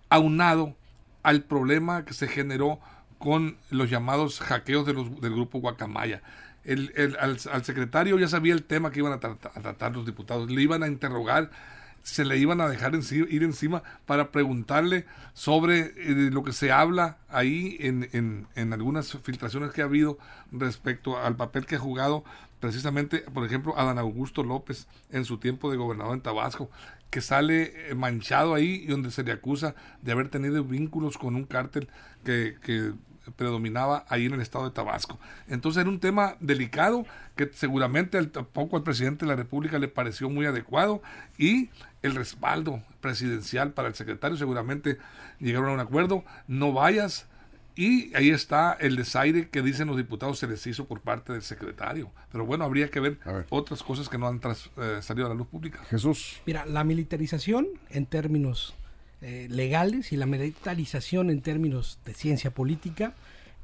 aunado 0.09 0.75
al 1.23 1.45
problema 1.45 2.05
que 2.05 2.12
se 2.12 2.27
generó 2.27 2.81
con 3.19 3.59
los 3.71 3.91
llamados 3.91 4.41
hackeos 4.41 4.85
de 4.85 4.95
los, 4.95 5.21
del 5.21 5.35
grupo 5.35 5.61
Guacamaya. 5.61 6.21
El, 6.65 6.93
el, 6.97 7.17
al, 7.17 7.38
secretario 7.38 8.19
ya 8.19 8.27
sabía 8.27 8.55
el 8.55 8.65
tema 8.65 8.91
que 8.91 8.99
iban 8.99 9.12
a 9.12 9.21
tratar 9.21 9.95
los 9.95 10.05
diputados, 10.05 10.50
le 10.50 10.61
iban 10.62 10.83
a 10.83 10.88
interrogar 10.88 11.53
se 12.02 12.25
le 12.25 12.37
iban 12.37 12.60
a 12.60 12.69
dejar 12.69 12.94
ir 12.94 13.43
encima 13.43 13.82
para 14.06 14.31
preguntarle 14.31 15.06
sobre 15.34 15.81
eh, 15.96 16.31
lo 16.31 16.43
que 16.43 16.52
se 16.52 16.72
habla 16.72 17.19
ahí 17.28 17.76
en, 17.81 18.08
en, 18.12 18.46
en, 18.54 18.72
algunas 18.72 19.16
filtraciones 19.22 19.72
que 19.72 19.82
ha 19.82 19.87
habido 19.87 20.19
respecto 20.50 21.19
al 21.19 21.37
papel 21.37 21.66
que 21.66 21.76
ha 21.76 21.78
jugado 21.78 22.25
precisamente, 22.60 23.19
por 23.19 23.44
ejemplo, 23.44 23.76
Adán 23.76 23.99
Augusto 23.99 24.44
López 24.44 24.87
en 25.10 25.25
su 25.25 25.38
tiempo 25.38 25.70
de 25.70 25.76
gobernador 25.76 26.14
en 26.14 26.20
Tabasco, 26.20 26.70
que 27.10 27.20
sale 27.20 27.90
eh, 27.90 27.94
manchado 27.94 28.54
ahí 28.54 28.82
y 28.84 28.87
donde 28.87 29.10
se 29.10 29.25
le 29.25 29.32
acusa 29.32 29.75
de 30.00 30.12
haber 30.12 30.28
tenido 30.28 30.62
vínculos 30.64 31.19
con 31.19 31.34
un 31.34 31.44
cártel 31.44 31.88
que, 32.25 32.56
que 32.62 32.93
predominaba 33.37 34.05
ahí 34.09 34.27
en 34.27 34.35
el 34.35 34.41
estado 34.41 34.65
de 34.65 34.71
Tabasco. 34.71 35.19
Entonces 35.49 35.81
era 35.81 35.91
un 35.91 36.01
tema 36.01 36.37
delicado 36.41 37.07
que 37.37 37.51
seguramente 37.53 38.19
al, 38.19 38.29
poco 38.31 38.77
al 38.77 38.83
presidente 38.83 39.25
de 39.25 39.31
la 39.31 39.37
República 39.37 39.79
le 39.79 39.89
pareció 39.89 40.29
muy 40.29 40.47
adecuado 40.47 41.03
y 41.39 41.71
el 42.03 42.15
respaldo 42.15 42.83
presidencial 43.01 43.73
para 43.73 43.89
el 43.89 43.95
secretario 43.95 44.37
seguramente 44.37 44.99
llegaron 45.39 45.71
a 45.71 45.73
un 45.73 45.81
acuerdo, 45.81 46.25
no 46.49 46.73
vayas 46.73 47.27
y 47.75 48.15
ahí 48.15 48.31
está 48.31 48.75
el 48.75 48.97
desaire 48.97 49.49
que 49.49 49.63
dicen 49.63 49.89
los 49.89 49.97
diputados 49.97 50.39
se 50.39 50.47
les 50.47 50.67
hizo 50.67 50.87
por 50.87 51.01
parte 51.01 51.33
del 51.33 51.43
secretario. 51.43 52.11
Pero 52.31 52.45
bueno, 52.45 52.65
habría 52.65 52.91
que 52.91 53.01
ver, 53.01 53.19
otras 53.49 53.83
cosas 53.83 54.09
que 54.09 54.19
no 54.19 54.29
han 54.29 54.41
eh, 54.45 54.99
salido 55.00 55.26
a 55.26 55.31
la 55.31 55.35
luz 55.35 55.47
pública. 55.47 55.83
Jesús. 55.88 56.43
Mira, 56.45 56.67
la 56.67 56.85
militarización 56.85 57.69
en 57.88 58.07
términos 58.07 58.75
eh, 59.23 59.47
legales 59.49 60.12
y 60.12 60.17
la 60.17 60.26
militarización 60.26 61.31
en 61.31 61.43
términos 61.43 61.99
de 62.05 62.12
ciencia 62.12 62.50
política 62.50 63.14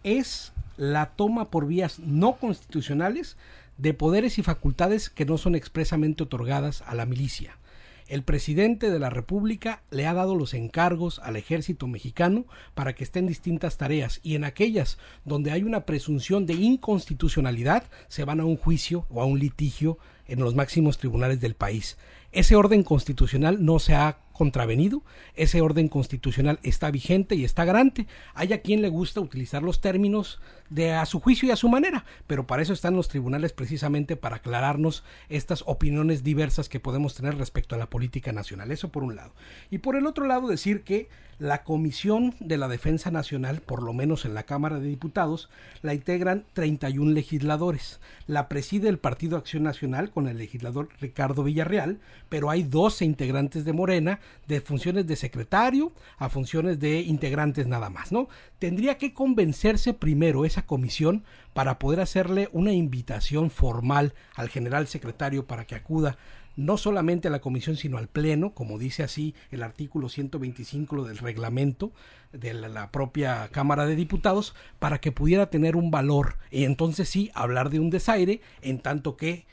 es 0.04 0.52
la 0.76 1.06
toma 1.16 1.50
por 1.50 1.66
vías 1.66 1.98
no 1.98 2.36
constitucionales 2.36 3.36
de 3.76 3.92
poderes 3.92 4.38
y 4.38 4.42
facultades 4.42 5.10
que 5.10 5.24
no 5.24 5.36
son 5.36 5.56
expresamente 5.56 6.22
otorgadas 6.22 6.82
a 6.82 6.94
la 6.94 7.06
milicia. 7.06 7.58
El 8.06 8.22
presidente 8.22 8.90
de 8.90 8.98
la 8.98 9.10
República 9.10 9.82
le 9.90 10.06
ha 10.06 10.14
dado 10.14 10.34
los 10.34 10.54
encargos 10.54 11.18
al 11.18 11.36
ejército 11.36 11.86
mexicano 11.86 12.46
para 12.74 12.94
que 12.94 13.04
esté 13.04 13.18
en 13.18 13.26
distintas 13.26 13.76
tareas 13.76 14.20
y 14.22 14.34
en 14.34 14.44
aquellas 14.44 14.96
donde 15.26 15.50
hay 15.50 15.62
una 15.62 15.84
presunción 15.84 16.46
de 16.46 16.54
inconstitucionalidad 16.54 17.84
se 18.08 18.24
van 18.24 18.40
a 18.40 18.46
un 18.46 18.56
juicio 18.56 19.06
o 19.10 19.20
a 19.20 19.26
un 19.26 19.38
litigio 19.38 19.98
en 20.26 20.40
los 20.40 20.54
máximos 20.54 20.96
tribunales 20.98 21.40
del 21.40 21.54
país. 21.54 21.98
Ese 22.32 22.56
orden 22.56 22.82
constitucional 22.82 23.64
no 23.64 23.78
se 23.78 23.94
ha 23.94 24.18
contravenido, 24.38 25.02
ese 25.34 25.60
orden 25.60 25.88
constitucional 25.88 26.60
está 26.62 26.90
vigente 26.90 27.34
y 27.34 27.44
está 27.44 27.64
garante. 27.64 28.06
Hay 28.34 28.52
a 28.52 28.62
quien 28.62 28.80
le 28.80 28.88
gusta 28.88 29.20
utilizar 29.20 29.62
los 29.62 29.80
términos 29.80 30.40
de 30.70 30.92
a 30.92 31.04
su 31.06 31.18
juicio 31.18 31.48
y 31.48 31.50
a 31.50 31.56
su 31.56 31.68
manera, 31.68 32.04
pero 32.26 32.46
para 32.46 32.62
eso 32.62 32.72
están 32.72 32.94
los 32.94 33.08
tribunales 33.08 33.52
precisamente 33.52 34.16
para 34.16 34.36
aclararnos 34.36 35.02
estas 35.28 35.64
opiniones 35.66 36.22
diversas 36.22 36.68
que 36.68 36.78
podemos 36.80 37.16
tener 37.16 37.36
respecto 37.36 37.74
a 37.74 37.78
la 37.78 37.90
política 37.90 38.32
nacional. 38.32 38.70
Eso 38.70 38.90
por 38.90 39.02
un 39.02 39.16
lado. 39.16 39.32
Y 39.70 39.78
por 39.78 39.96
el 39.96 40.06
otro 40.06 40.26
lado 40.26 40.46
decir 40.46 40.82
que 40.82 41.08
la 41.38 41.62
Comisión 41.62 42.34
de 42.40 42.58
la 42.58 42.66
Defensa 42.66 43.12
Nacional, 43.12 43.60
por 43.60 43.82
lo 43.82 43.92
menos 43.92 44.24
en 44.24 44.34
la 44.34 44.42
Cámara 44.42 44.80
de 44.80 44.88
Diputados, 44.88 45.48
la 45.82 45.94
integran 45.94 46.44
31 46.52 47.12
legisladores. 47.12 48.00
La 48.26 48.48
preside 48.48 48.88
el 48.88 48.98
Partido 48.98 49.36
Acción 49.36 49.62
Nacional 49.62 50.10
con 50.10 50.26
el 50.26 50.36
legislador 50.36 50.88
Ricardo 51.00 51.44
Villarreal, 51.44 52.00
pero 52.28 52.50
hay 52.50 52.64
12 52.64 53.04
integrantes 53.04 53.64
de 53.64 53.72
Morena 53.72 54.18
de 54.46 54.60
funciones 54.60 55.06
de 55.06 55.16
secretario 55.16 55.92
a 56.16 56.28
funciones 56.28 56.78
de 56.80 57.00
integrantes 57.00 57.66
nada 57.66 57.90
más, 57.90 58.12
¿no? 58.12 58.28
Tendría 58.58 58.98
que 58.98 59.12
convencerse 59.12 59.94
primero 59.94 60.44
esa 60.44 60.66
comisión 60.66 61.24
para 61.52 61.78
poder 61.78 62.00
hacerle 62.00 62.48
una 62.52 62.72
invitación 62.72 63.50
formal 63.50 64.14
al 64.34 64.48
general 64.48 64.86
secretario 64.86 65.46
para 65.46 65.66
que 65.66 65.74
acuda 65.74 66.16
no 66.58 66.76
solamente 66.76 67.28
a 67.28 67.30
la 67.30 67.40
comisión, 67.40 67.76
sino 67.76 67.98
al 67.98 68.08
pleno, 68.08 68.52
como 68.52 68.78
dice 68.78 69.04
así 69.04 69.32
el 69.52 69.62
artículo 69.62 70.08
125 70.08 71.04
del 71.04 71.18
reglamento 71.18 71.92
de 72.32 72.52
la, 72.52 72.90
propia 72.90 73.48
Cámara 73.52 73.86
de 73.86 73.94
Diputados, 73.94 74.56
para 74.80 75.00
que 75.00 75.12
pudiera 75.12 75.50
tener 75.50 75.76
un 75.76 75.92
valor 75.92 76.36
y 76.50 76.64
entonces 76.64 77.08
sí 77.08 77.30
hablar 77.32 77.70
de 77.70 77.78
un 77.78 77.90
desaire, 77.90 78.40
en 78.60 78.80
tanto 78.80 79.16
que 79.16 79.46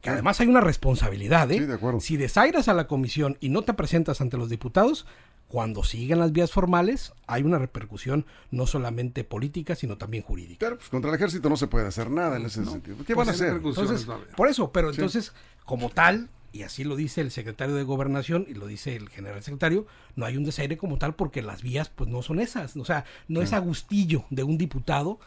que 0.00 0.10
además 0.10 0.40
hay 0.40 0.46
una 0.48 0.60
responsabilidad, 0.60 1.50
¿eh? 1.50 1.58
Sí, 1.58 1.64
de 1.66 1.74
acuerdo. 1.74 2.00
Si 2.00 2.16
desairas 2.16 2.68
a 2.68 2.74
la 2.74 2.86
comisión 2.86 3.36
y 3.40 3.48
no 3.48 3.62
te 3.62 3.74
presentas 3.74 4.20
ante 4.20 4.36
los 4.36 4.48
diputados, 4.48 5.06
cuando 5.48 5.82
siguen 5.82 6.18
las 6.18 6.30
vías 6.32 6.50
formales, 6.52 7.12
hay 7.26 7.42
una 7.42 7.58
repercusión 7.58 8.26
no 8.50 8.66
solamente 8.66 9.24
política, 9.24 9.74
sino 9.74 9.96
también 9.96 10.22
jurídica. 10.22 10.58
Pero 10.60 10.76
pues, 10.76 10.88
contra 10.90 11.10
el 11.10 11.16
ejército 11.16 11.48
no 11.48 11.56
se 11.56 11.66
puede 11.68 11.86
hacer 11.86 12.10
nada 12.10 12.36
en 12.36 12.44
ese 12.46 12.64
sentido. 12.64 12.96
¿Qué 13.06 13.14
van 13.14 13.22
a 13.22 13.24
Pues, 13.32 13.36
hacer? 13.40 13.48
repercusiones, 13.54 13.90
Entonces, 13.90 14.08
va 14.10 14.14
a 14.14 14.16
haber. 14.18 14.36
por 14.36 14.48
eso, 14.48 14.70
pero 14.72 14.90
entonces, 14.90 15.32
como 15.64 15.88
tal, 15.88 16.28
y 16.52 16.62
así 16.62 16.84
lo 16.84 16.96
dice 16.96 17.20
el 17.22 17.30
secretario 17.30 17.74
de 17.74 17.82
Gobernación 17.82 18.46
y 18.48 18.54
lo 18.54 18.66
dice 18.66 18.94
el 18.94 19.08
general 19.08 19.42
secretario, 19.42 19.86
no 20.16 20.26
hay 20.26 20.36
un 20.36 20.44
desaire 20.44 20.76
como 20.76 20.98
tal 20.98 21.14
porque 21.14 21.40
las 21.42 21.62
vías 21.62 21.88
pues 21.88 22.08
no 22.10 22.22
son 22.22 22.40
esas. 22.40 22.76
O 22.76 22.84
sea, 22.84 23.04
no 23.26 23.40
es 23.42 23.52
agustillo 23.54 24.24
de 24.30 24.42
un 24.44 24.58
diputado, 24.58 25.18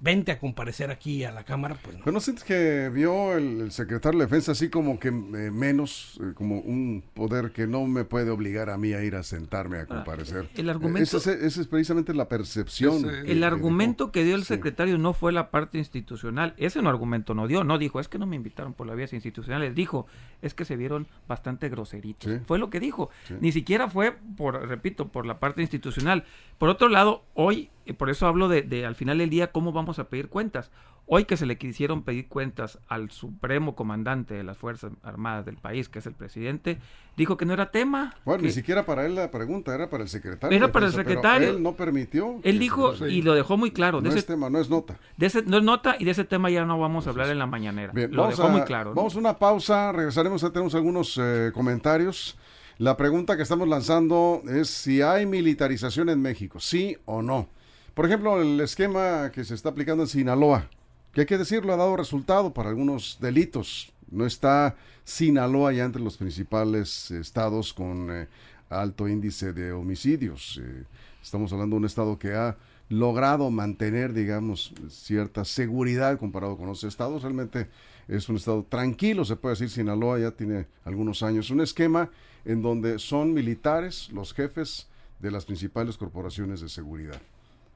vente 0.00 0.32
a 0.32 0.38
comparecer 0.38 0.90
aquí 0.90 1.24
a 1.24 1.30
la 1.30 1.44
Cámara, 1.44 1.76
pues 1.82 1.98
no. 1.98 2.04
¿Pero 2.04 2.12
no 2.14 2.20
sientes 2.20 2.42
que 2.44 2.88
vio 2.92 3.36
el, 3.36 3.60
el 3.60 3.70
secretario 3.72 4.18
de 4.18 4.24
Defensa 4.26 4.52
así 4.52 4.68
como 4.70 4.98
que 4.98 5.08
eh, 5.08 5.12
menos, 5.12 6.18
eh, 6.22 6.32
como 6.34 6.58
un 6.60 7.04
poder 7.14 7.52
que 7.52 7.66
no 7.66 7.86
me 7.86 8.04
puede 8.04 8.30
obligar 8.30 8.70
a 8.70 8.78
mí 8.78 8.92
a 8.94 9.02
ir 9.04 9.14
a 9.14 9.22
sentarme 9.22 9.78
a 9.78 9.86
comparecer? 9.86 10.48
el 10.56 10.70
argumento- 10.70 11.16
Esa 11.18 11.32
es, 11.32 11.42
esa 11.42 11.60
es 11.60 11.66
precisamente 11.66 12.14
la 12.14 12.28
percepción. 12.28 12.96
Ese- 13.04 13.22
que- 13.24 13.32
El 13.32 13.44
argumento 13.44 14.10
que 14.10 14.24
dio 14.24 14.34
el 14.36 14.42
Sí. 14.42 14.48
secretario 14.54 14.96
no 14.98 15.12
fue 15.12 15.32
la 15.32 15.50
parte 15.50 15.78
institucional. 15.78 16.54
Ese 16.56 16.80
no 16.82 16.88
argumento 16.88 17.34
no 17.34 17.46
dio. 17.46 17.62
No 17.64 17.76
dijo, 17.78 18.00
es 18.00 18.08
que 18.08 18.18
no 18.18 18.26
me 18.26 18.36
invitaron 18.36 18.72
por 18.74 18.86
las 18.86 18.96
vías 18.96 19.12
institucionales. 19.12 19.74
Dijo, 19.74 20.06
es 20.40 20.54
que 20.54 20.64
se 20.64 20.76
vieron 20.76 21.06
bastante 21.28 21.68
groseritos. 21.68 22.32
Sí. 22.32 22.38
Fue 22.46 22.58
lo 22.58 22.70
que 22.70 22.80
dijo. 22.80 23.10
Sí. 23.28 23.34
Ni 23.40 23.52
siquiera 23.52 23.88
fue, 23.88 24.16
por 24.36 24.66
repito, 24.66 25.08
por 25.08 25.26
la 25.26 25.38
parte 25.38 25.60
institucional. 25.60 26.24
Por 26.58 26.68
otro 26.70 26.88
lado, 26.88 27.22
hoy, 27.34 27.70
por 27.98 28.10
eso 28.10 28.26
hablo 28.26 28.48
de, 28.48 28.62
de 28.62 28.86
al 28.86 28.94
final 28.94 29.18
del 29.18 29.30
día 29.30 29.52
cómo 29.52 29.72
vamos 29.72 29.98
a 29.98 30.08
pedir 30.08 30.28
cuentas. 30.28 30.70
Hoy 31.12 31.24
que 31.24 31.36
se 31.36 31.44
le 31.44 31.58
quisieron 31.58 32.04
pedir 32.04 32.28
cuentas 32.28 32.78
al 32.86 33.10
supremo 33.10 33.74
comandante 33.74 34.34
de 34.34 34.44
las 34.44 34.56
Fuerzas 34.56 34.92
Armadas 35.02 35.44
del 35.44 35.56
país, 35.56 35.88
que 35.88 35.98
es 35.98 36.06
el 36.06 36.12
presidente, 36.14 36.78
dijo 37.16 37.36
que 37.36 37.44
no 37.46 37.52
era 37.52 37.72
tema. 37.72 38.14
Bueno, 38.24 38.42
que- 38.42 38.46
ni 38.46 38.52
siquiera 38.52 38.86
para 38.86 39.04
él 39.06 39.16
la 39.16 39.28
pregunta, 39.28 39.74
era 39.74 39.90
para 39.90 40.04
el 40.04 40.08
secretario. 40.08 40.56
Era 40.56 40.70
para 40.70 40.86
el 40.86 40.92
pero 40.92 41.02
secretario. 41.08 41.50
él 41.50 41.62
no 41.64 41.74
permitió. 41.74 42.38
Él 42.44 42.60
dijo, 42.60 42.94
se- 42.94 43.10
y 43.10 43.22
lo 43.22 43.34
dejó 43.34 43.56
muy 43.56 43.72
claro, 43.72 43.98
de 44.00 44.04
no 44.04 44.10
ese 44.10 44.20
es 44.20 44.26
tema, 44.26 44.50
no 44.50 44.60
es 44.60 44.70
nota. 44.70 45.00
De 45.16 45.26
ese, 45.26 45.42
no 45.42 45.56
es 45.56 45.64
nota 45.64 45.96
y 45.98 46.04
de 46.04 46.12
ese 46.12 46.22
tema 46.22 46.48
ya 46.48 46.64
no 46.64 46.78
vamos 46.78 47.08
a 47.08 47.10
hablar 47.10 47.28
en 47.30 47.40
la 47.40 47.46
mañanera. 47.46 47.92
Bien, 47.92 48.14
Lo 48.14 48.28
dejó 48.28 48.44
a, 48.44 48.48
muy 48.48 48.62
claro. 48.62 48.90
¿no? 48.90 48.94
Vamos 48.96 49.16
a 49.16 49.18
una 49.18 49.36
pausa, 49.36 49.90
regresaremos, 49.90 50.42
ya 50.42 50.50
tenemos 50.50 50.76
algunos 50.76 51.18
eh, 51.20 51.50
comentarios. 51.52 52.38
La 52.78 52.96
pregunta 52.96 53.36
que 53.36 53.42
estamos 53.42 53.66
lanzando 53.66 54.42
es 54.48 54.70
si 54.70 55.02
hay 55.02 55.26
militarización 55.26 56.08
en 56.08 56.22
México, 56.22 56.60
sí 56.60 56.96
o 57.04 57.20
no. 57.20 57.48
Por 58.00 58.06
ejemplo, 58.06 58.40
el 58.40 58.58
esquema 58.62 59.30
que 59.30 59.44
se 59.44 59.54
está 59.54 59.68
aplicando 59.68 60.04
en 60.04 60.08
Sinaloa, 60.08 60.70
que 61.12 61.20
hay 61.20 61.26
que 61.26 61.36
decirlo, 61.36 61.74
ha 61.74 61.76
dado 61.76 61.98
resultado 61.98 62.54
para 62.54 62.70
algunos 62.70 63.18
delitos. 63.20 63.92
No 64.10 64.24
está 64.24 64.74
Sinaloa 65.04 65.74
ya 65.74 65.84
entre 65.84 66.00
los 66.00 66.16
principales 66.16 67.10
estados 67.10 67.74
con 67.74 68.10
eh, 68.10 68.26
alto 68.70 69.06
índice 69.06 69.52
de 69.52 69.72
homicidios. 69.72 70.58
Eh, 70.64 70.84
estamos 71.22 71.52
hablando 71.52 71.74
de 71.74 71.80
un 71.80 71.84
estado 71.84 72.18
que 72.18 72.32
ha 72.32 72.56
logrado 72.88 73.50
mantener, 73.50 74.14
digamos, 74.14 74.72
cierta 74.88 75.44
seguridad 75.44 76.18
comparado 76.18 76.56
con 76.56 76.70
otros 76.70 76.84
estados. 76.84 77.20
Realmente 77.20 77.68
es 78.08 78.30
un 78.30 78.36
estado 78.36 78.64
tranquilo, 78.66 79.26
se 79.26 79.36
puede 79.36 79.56
decir. 79.56 79.68
Sinaloa 79.68 80.20
ya 80.20 80.30
tiene 80.30 80.68
algunos 80.86 81.22
años. 81.22 81.50
Un 81.50 81.60
esquema 81.60 82.08
en 82.46 82.62
donde 82.62 82.98
son 82.98 83.34
militares 83.34 84.08
los 84.10 84.32
jefes 84.32 84.88
de 85.18 85.30
las 85.30 85.44
principales 85.44 85.98
corporaciones 85.98 86.62
de 86.62 86.70
seguridad. 86.70 87.20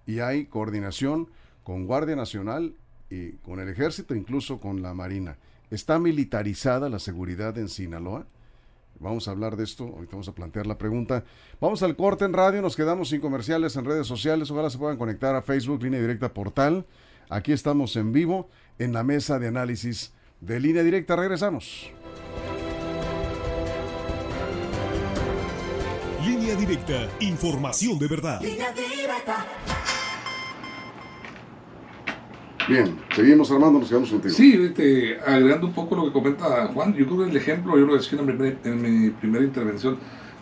Y 0.06 0.20
hay 0.20 0.46
coordinación 0.46 1.28
con 1.62 1.86
Guardia 1.86 2.16
Nacional 2.16 2.74
y 3.10 3.32
con 3.38 3.60
el 3.60 3.68
Ejército, 3.68 4.14
incluso 4.14 4.60
con 4.60 4.82
la 4.82 4.94
Marina. 4.94 5.38
¿Está 5.70 5.98
militarizada 5.98 6.88
la 6.88 6.98
seguridad 6.98 7.56
en 7.58 7.68
Sinaloa? 7.68 8.26
Vamos 9.00 9.26
a 9.26 9.32
hablar 9.32 9.56
de 9.56 9.64
esto, 9.64 9.84
ahorita 9.84 10.12
vamos 10.12 10.28
a 10.28 10.34
plantear 10.34 10.66
la 10.66 10.78
pregunta. 10.78 11.24
Vamos 11.60 11.82
al 11.82 11.96
corte 11.96 12.24
en 12.24 12.32
radio, 12.32 12.62
nos 12.62 12.76
quedamos 12.76 13.08
sin 13.08 13.20
comerciales 13.20 13.76
en 13.76 13.84
redes 13.84 14.06
sociales, 14.06 14.50
ojalá 14.50 14.70
se 14.70 14.78
puedan 14.78 14.96
conectar 14.96 15.34
a 15.34 15.42
Facebook, 15.42 15.82
línea 15.82 16.00
directa 16.00 16.32
portal. 16.32 16.86
Aquí 17.28 17.52
estamos 17.52 17.96
en 17.96 18.12
vivo 18.12 18.48
en 18.78 18.92
la 18.92 19.02
mesa 19.02 19.38
de 19.38 19.48
análisis 19.48 20.12
de 20.40 20.60
línea 20.60 20.82
directa, 20.82 21.16
regresamos. 21.16 21.90
Línea 26.24 26.54
directa, 26.54 27.08
información 27.20 27.98
de 27.98 28.08
verdad. 28.08 28.40
Bien, 32.68 32.98
seguimos 33.14 33.50
Armando, 33.50 33.78
nos 33.80 33.88
quedamos 33.88 34.10
contigo. 34.10 34.34
Sí, 34.34 34.54
este, 34.54 35.18
agregando 35.20 35.66
un 35.66 35.74
poco 35.74 35.96
lo 35.96 36.06
que 36.06 36.12
comenta 36.12 36.66
Juan, 36.68 36.94
yo 36.94 37.04
creo 37.06 37.24
que 37.24 37.30
el 37.30 37.36
ejemplo, 37.36 37.78
yo 37.78 37.84
lo 37.84 37.94
decía 37.94 38.18
en 38.18 38.26
mi, 38.26 38.54
en 38.64 38.82
mi 39.04 39.10
primera 39.10 39.44
intervención, 39.44 39.98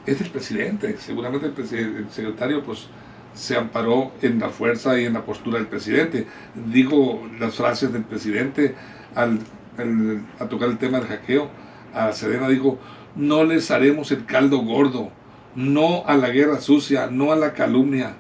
es 0.06 0.20
el 0.20 0.30
presidente. 0.30 0.96
Seguramente 0.98 1.46
el, 1.46 2.08
secretario 2.10 2.62
pues 2.62 2.86
se 3.34 3.56
amparó 3.56 4.12
en 4.22 4.38
la 4.38 4.50
fuerza 4.50 5.00
y 5.00 5.06
en 5.06 5.14
la 5.14 5.24
postura 5.24 5.58
del 5.58 5.66
presidente. 5.66 6.26
Dijo 6.72 7.22
las 7.40 7.56
frases 7.56 7.92
del 7.92 8.04
presidente 8.04 8.74
al, 9.16 9.40
al- 9.76 10.22
a 10.38 10.46
tocar 10.48 10.68
el 10.68 10.78
tema 10.78 11.00
del 11.00 11.08
hackeo. 11.08 11.50
A 11.92 12.12
Serena 12.12 12.48
dijo, 12.48 12.78
no 13.16 13.42
les 13.42 13.70
haremos 13.72 14.12
el 14.12 14.24
caldo 14.26 14.58
gordo, 14.58 15.10
no 15.56 16.04
a 16.06 16.16
la 16.16 16.30
guerra 16.30 16.60
sucia, 16.60 17.08
no 17.08 17.32
a 17.32 17.36
la 17.36 17.52
calumnia. 17.52 18.14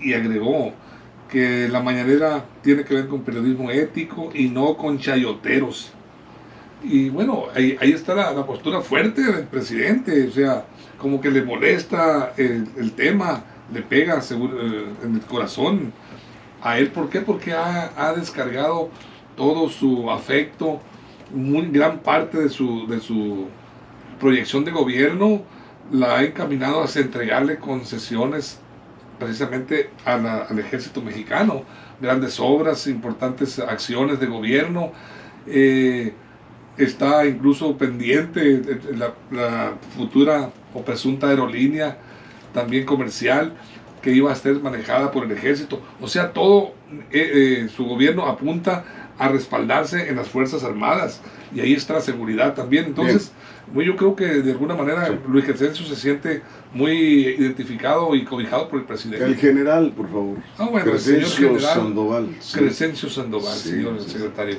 Y 0.00 0.14
agregó, 0.14 0.72
que 1.28 1.68
la 1.68 1.80
mañanera 1.80 2.44
tiene 2.62 2.84
que 2.84 2.94
ver 2.94 3.08
con 3.08 3.22
periodismo 3.22 3.70
ético 3.70 4.30
y 4.34 4.48
no 4.48 4.76
con 4.76 4.98
chayoteros. 4.98 5.92
Y 6.82 7.08
bueno, 7.08 7.44
ahí, 7.54 7.76
ahí 7.80 7.92
está 7.92 8.14
la, 8.14 8.46
postura 8.46 8.80
fuerte 8.80 9.22
del 9.22 9.46
presidente, 9.46 10.28
o 10.28 10.30
sea, 10.30 10.66
como 10.98 11.20
que 11.20 11.30
le 11.30 11.42
molesta 11.42 12.32
el, 12.36 12.92
tema, 12.92 13.44
le 13.72 13.82
pega 13.82 14.20
eh, 14.20 14.86
en 15.02 15.14
el 15.14 15.20
corazón 15.22 15.92
a 16.62 16.78
él. 16.78 16.88
¿Por 16.88 17.08
qué? 17.08 17.20
Porque 17.20 17.52
ha, 17.52 17.92
ha 17.96 18.12
descargado 18.14 18.90
todo 19.36 19.68
su 19.68 20.10
afecto, 20.10 20.80
muy 21.34 21.68
gran 21.68 22.00
parte 22.00 22.38
de 22.38 22.48
su, 22.48 22.86
de 22.86 23.00
su 23.00 23.46
proyección 24.20 24.64
de 24.64 24.70
gobierno, 24.70 25.42
la 25.92 26.18
ha 26.18 26.24
encaminado 26.24 26.82
a 26.82 26.86
entregarle 26.94 27.58
concesiones 27.58 28.60
precisamente 29.18 29.90
al 30.04 30.58
ejército 30.58 31.00
mexicano, 31.02 31.62
grandes 32.00 32.38
obras, 32.40 32.86
importantes 32.86 33.58
acciones 33.58 34.20
de 34.20 34.26
gobierno, 34.26 34.92
eh, 35.46 36.12
está 36.76 37.26
incluso 37.26 37.76
pendiente 37.78 38.40
de- 38.58 38.74
de 38.74 38.96
la, 38.96 39.74
futura 39.96 40.50
o 40.74 40.82
presunta 40.82 41.28
aerolínea, 41.28 41.96
también 42.52 42.84
comercial, 42.84 43.54
que 44.02 44.12
iba 44.12 44.30
a 44.30 44.34
ser 44.34 44.60
manejada 44.60 45.10
por 45.10 45.24
el 45.24 45.32
ejército. 45.32 45.80
O 46.00 46.08
sea, 46.08 46.32
todo 46.32 46.74
eh, 47.10 47.64
eh, 47.64 47.68
su 47.74 47.84
gobierno 47.86 48.26
apunta 48.26 48.84
a 49.18 49.28
respaldarse 49.28 50.08
en 50.08 50.16
las 50.16 50.28
Fuerzas 50.28 50.62
Armadas 50.62 51.20
y 51.54 51.60
ahí 51.60 51.72
está 51.72 51.94
la 51.94 52.00
seguridad 52.02 52.54
también. 52.54 52.84
Entonces, 52.84 53.32
bueno, 53.72 53.92
yo 53.92 53.96
creo 53.96 54.14
que 54.16 54.26
de 54.26 54.52
alguna 54.52 54.74
manera 54.74 55.08
Luis 55.28 55.44
Crescencio 55.44 55.84
se 55.86 55.96
siente 55.96 56.42
muy 56.72 56.92
identificado 56.92 58.14
y 58.14 58.24
cobijado 58.24 58.68
por 58.68 58.78
el 58.80 58.84
presidente. 58.86 59.24
El 59.24 59.36
general, 59.36 59.92
por 59.96 60.08
favor. 60.10 60.36
Ah, 60.58 60.68
bueno, 60.70 60.92
el 60.92 60.98
señor 60.98 61.20
Crescencio 61.20 61.48
general. 61.48 61.74
Sandoval. 61.74 62.28
sí. 62.40 62.58
Crescencio 62.58 63.08
Sandoval, 63.08 63.54
Sí, 63.56 63.68
señor 63.70 64.00
sí. 64.00 64.10
secretario. 64.10 64.56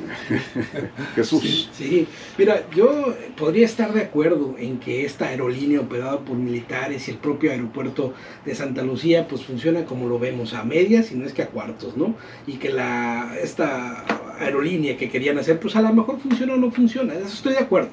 Jesús. 1.16 1.70
Sí, 1.74 2.08
mira, 2.38 2.64
yo 2.76 3.14
podría 3.38 3.66
estar 3.66 3.94
de 3.94 4.02
acuerdo 4.02 4.56
en 4.58 4.80
que 4.80 5.06
esta 5.06 5.28
aerolínea 5.28 5.80
operada 5.82 6.20
por 6.20 6.36
militares 6.36 7.08
y 7.08 7.12
el 7.12 7.18
propio 7.18 7.52
aeropuerto 7.52 8.14
de 8.46 8.56
Santa 8.56 8.82
Lucía 8.84 9.28
pues 9.28 9.44
funciona 9.44 9.86
como 9.86 10.08
lo 10.08 10.20
vemos, 10.20 10.54
a 10.54 10.64
medias 10.64 11.12
y 11.12 11.16
no 11.16 11.26
es 11.26 11.34
que 11.34 11.44
a 11.44 11.48
cuartos, 11.48 11.98
¿no? 11.98 12.16
Y 12.46 12.54
que 12.54 12.70
la 12.70 13.36
esta 13.42 14.04
aerolínea 14.40 14.98
que 14.98 15.10
querían 15.10 15.38
hacer 15.38 15.60
pues 15.60 15.76
a 15.76 15.82
lo 15.82 15.94
mejor 15.94 16.20
funciona 16.20 16.54
o 16.54 16.58
no 16.58 16.72
funciona, 16.72 17.14
eso 17.14 17.28
estoy 17.28 17.54
de 17.54 17.60
acuerdo. 17.60 17.90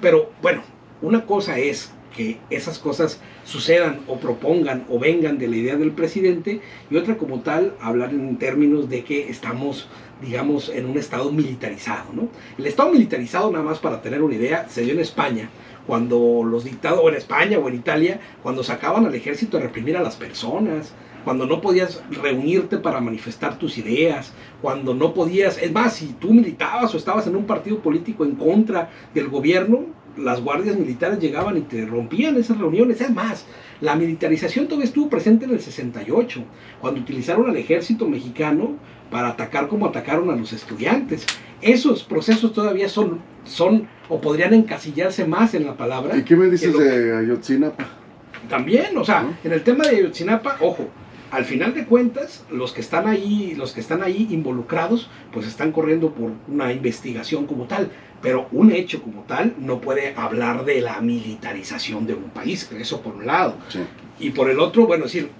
Pero 0.00 0.30
bueno, 0.42 0.62
una 1.02 1.26
cosa 1.26 1.58
es 1.58 1.92
que 2.14 2.38
esas 2.50 2.78
cosas 2.78 3.20
sucedan 3.44 4.00
o 4.08 4.18
propongan 4.18 4.84
o 4.90 4.98
vengan 4.98 5.38
de 5.38 5.48
la 5.48 5.56
idea 5.56 5.76
del 5.76 5.92
presidente 5.92 6.60
y 6.90 6.96
otra 6.96 7.16
como 7.16 7.40
tal 7.40 7.74
hablar 7.80 8.10
en 8.10 8.36
términos 8.36 8.88
de 8.88 9.04
que 9.04 9.30
estamos 9.30 9.88
digamos 10.20 10.68
en 10.68 10.86
un 10.86 10.98
estado 10.98 11.32
militarizado 11.32 12.12
¿no? 12.12 12.28
el 12.58 12.66
estado 12.66 12.90
militarizado 12.90 13.50
nada 13.50 13.64
más 13.64 13.78
para 13.78 14.02
tener 14.02 14.22
una 14.22 14.34
idea 14.34 14.68
se 14.68 14.82
dio 14.82 14.92
en 14.92 15.00
España 15.00 15.48
cuando 15.86 16.42
los 16.44 16.64
dictados 16.64 17.08
en 17.08 17.14
España 17.14 17.58
o 17.58 17.68
en 17.68 17.76
Italia 17.76 18.20
cuando 18.42 18.62
sacaban 18.62 19.06
al 19.06 19.14
ejército 19.14 19.56
a 19.56 19.60
reprimir 19.60 19.96
a 19.96 20.02
las 20.02 20.16
personas 20.16 20.92
cuando 21.24 21.46
no 21.46 21.60
podías 21.60 22.02
reunirte 22.10 22.78
para 22.78 23.00
manifestar 23.00 23.58
tus 23.58 23.78
ideas, 23.78 24.32
cuando 24.62 24.94
no 24.94 25.14
podías, 25.14 25.58
es 25.58 25.72
más, 25.72 25.94
si 25.94 26.14
tú 26.14 26.32
militabas 26.32 26.94
o 26.94 26.96
estabas 26.96 27.26
en 27.26 27.36
un 27.36 27.46
partido 27.46 27.78
político 27.80 28.24
en 28.24 28.36
contra 28.36 28.90
del 29.14 29.28
gobierno, 29.28 29.86
las 30.16 30.42
guardias 30.42 30.76
militares 30.76 31.18
llegaban 31.18 31.56
y 31.56 31.62
te 31.62 31.86
rompían 31.86 32.36
esas 32.36 32.58
reuniones. 32.58 33.00
Es 33.00 33.10
más, 33.10 33.46
la 33.80 33.94
militarización 33.94 34.66
todavía 34.66 34.86
estuvo 34.86 35.08
presente 35.08 35.44
en 35.44 35.52
el 35.52 35.60
68, 35.60 36.42
cuando 36.80 37.00
utilizaron 37.00 37.48
al 37.48 37.56
ejército 37.56 38.06
mexicano 38.08 38.76
para 39.10 39.28
atacar 39.28 39.68
como 39.68 39.86
atacaron 39.86 40.30
a 40.30 40.36
los 40.36 40.52
estudiantes. 40.52 41.26
Esos 41.60 42.04
procesos 42.04 42.52
todavía 42.52 42.88
son, 42.88 43.20
son 43.44 43.88
o 44.08 44.20
podrían 44.20 44.54
encasillarse 44.54 45.26
más 45.26 45.54
en 45.54 45.66
la 45.66 45.76
palabra. 45.76 46.16
¿Y 46.16 46.22
qué 46.22 46.36
me 46.36 46.48
dices 46.48 46.76
de 46.76 47.16
Ayotzinapa? 47.16 47.86
También, 48.48 48.96
o 48.96 49.04
sea, 49.04 49.38
en 49.44 49.52
el 49.52 49.62
tema 49.62 49.84
de 49.84 49.96
Ayotzinapa, 49.96 50.56
ojo, 50.60 50.88
al 51.30 51.44
final 51.44 51.74
de 51.74 51.84
cuentas, 51.84 52.44
los 52.50 52.72
que 52.72 52.80
están 52.80 53.06
ahí, 53.06 53.54
los 53.56 53.72
que 53.72 53.80
están 53.80 54.02
ahí 54.02 54.28
involucrados, 54.30 55.08
pues 55.32 55.46
están 55.46 55.70
corriendo 55.72 56.10
por 56.10 56.32
una 56.48 56.72
investigación 56.72 57.46
como 57.46 57.64
tal. 57.64 57.90
Pero 58.20 58.48
un 58.52 58.72
hecho 58.72 59.02
como 59.02 59.22
tal 59.22 59.54
no 59.58 59.80
puede 59.80 60.14
hablar 60.14 60.64
de 60.64 60.80
la 60.80 61.00
militarización 61.00 62.06
de 62.06 62.14
un 62.14 62.30
país, 62.30 62.68
eso 62.78 63.00
por 63.00 63.14
un 63.14 63.26
lado. 63.26 63.54
Y 64.18 64.30
por 64.30 64.50
el 64.50 64.60
otro, 64.60 64.86
bueno, 64.86 65.04
decir, 65.04 65.30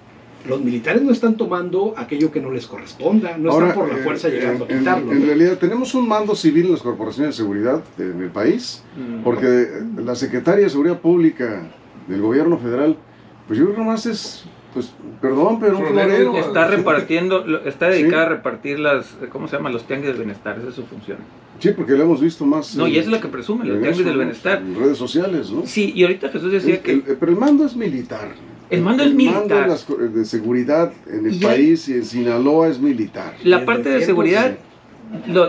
los 0.47 0.61
militares 0.61 1.03
no 1.03 1.11
están 1.11 1.37
tomando 1.37 1.93
aquello 1.97 2.31
que 2.31 2.41
no 2.41 2.49
les 2.49 2.65
corresponda, 2.65 3.37
no 3.37 3.51
están 3.51 3.73
por 3.73 3.91
la 3.91 3.99
eh, 3.99 4.03
fuerza 4.03 4.29
llegando 4.29 4.65
a 4.65 4.67
quitarlo. 4.67 5.11
En, 5.11 5.25
realidad 5.27 5.57
tenemos 5.57 5.93
un 5.93 6.07
mando 6.07 6.35
civil 6.35 6.65
en 6.65 6.71
las 6.71 6.81
corporaciones 6.81 7.35
de 7.35 7.43
seguridad 7.43 7.83
del 7.97 8.29
país, 8.29 8.83
mm. 8.97 9.23
porque 9.23 9.67
la 9.97 10.15
Secretaria 10.15 10.63
de 10.63 10.69
Seguridad 10.69 10.99
Pública 10.99 11.69
del 12.07 12.21
gobierno 12.21 12.57
federal, 12.57 12.97
pues 13.45 13.59
yo 13.59 13.65
creo 13.65 13.75
que 13.75 13.83
nomás 13.83 14.05
es 14.07 14.45
pues, 14.73 14.93
perdón, 15.21 15.59
pero 15.59 15.77
un 15.77 15.85
florero. 15.85 16.37
Está 16.37 16.67
repartiendo, 16.67 17.45
está 17.65 17.89
dedicada 17.89 18.23
a 18.23 18.29
repartir 18.29 18.79
las, 18.79 19.15
¿cómo 19.31 19.47
se 19.47 19.57
llama? 19.57 19.69
Los 19.69 19.85
tianguis 19.85 20.09
del 20.09 20.17
bienestar, 20.17 20.57
esa 20.59 20.69
es 20.69 20.75
su 20.75 20.85
función. 20.85 21.17
Sí, 21.59 21.71
porque 21.75 21.93
lo 21.93 22.03
hemos 22.03 22.21
visto 22.21 22.45
más. 22.45 22.75
No, 22.75 22.87
y 22.87 22.97
es 22.97 23.07
lo 23.07 23.19
que 23.19 23.27
presume, 23.27 23.65
los 23.65 23.81
tianguis 23.81 24.05
del 24.05 24.17
bienestar. 24.17 24.59
En 24.59 24.75
redes 24.75 24.97
sociales, 24.97 25.51
¿no? 25.51 25.63
Sí, 25.65 25.91
y 25.95 26.03
ahorita 26.03 26.29
Jesús 26.29 26.51
decía 26.51 26.81
que. 26.81 26.97
pero 27.19 27.31
el 27.31 27.37
mando 27.37 27.65
es 27.65 27.75
militar. 27.75 28.29
El 28.69 28.81
mando 28.81 29.03
es 29.03 29.13
militar. 29.13 29.69
El 29.69 29.69
mando 29.69 29.97
de 29.97 30.25
seguridad 30.25 30.93
en 31.07 31.27
el 31.27 31.39
país 31.39 31.89
y 31.89 31.93
en 31.93 32.05
Sinaloa 32.05 32.69
es 32.69 32.79
militar. 32.79 33.35
La 33.43 33.65
parte 33.65 33.89
de 33.89 34.05
seguridad 34.05 34.57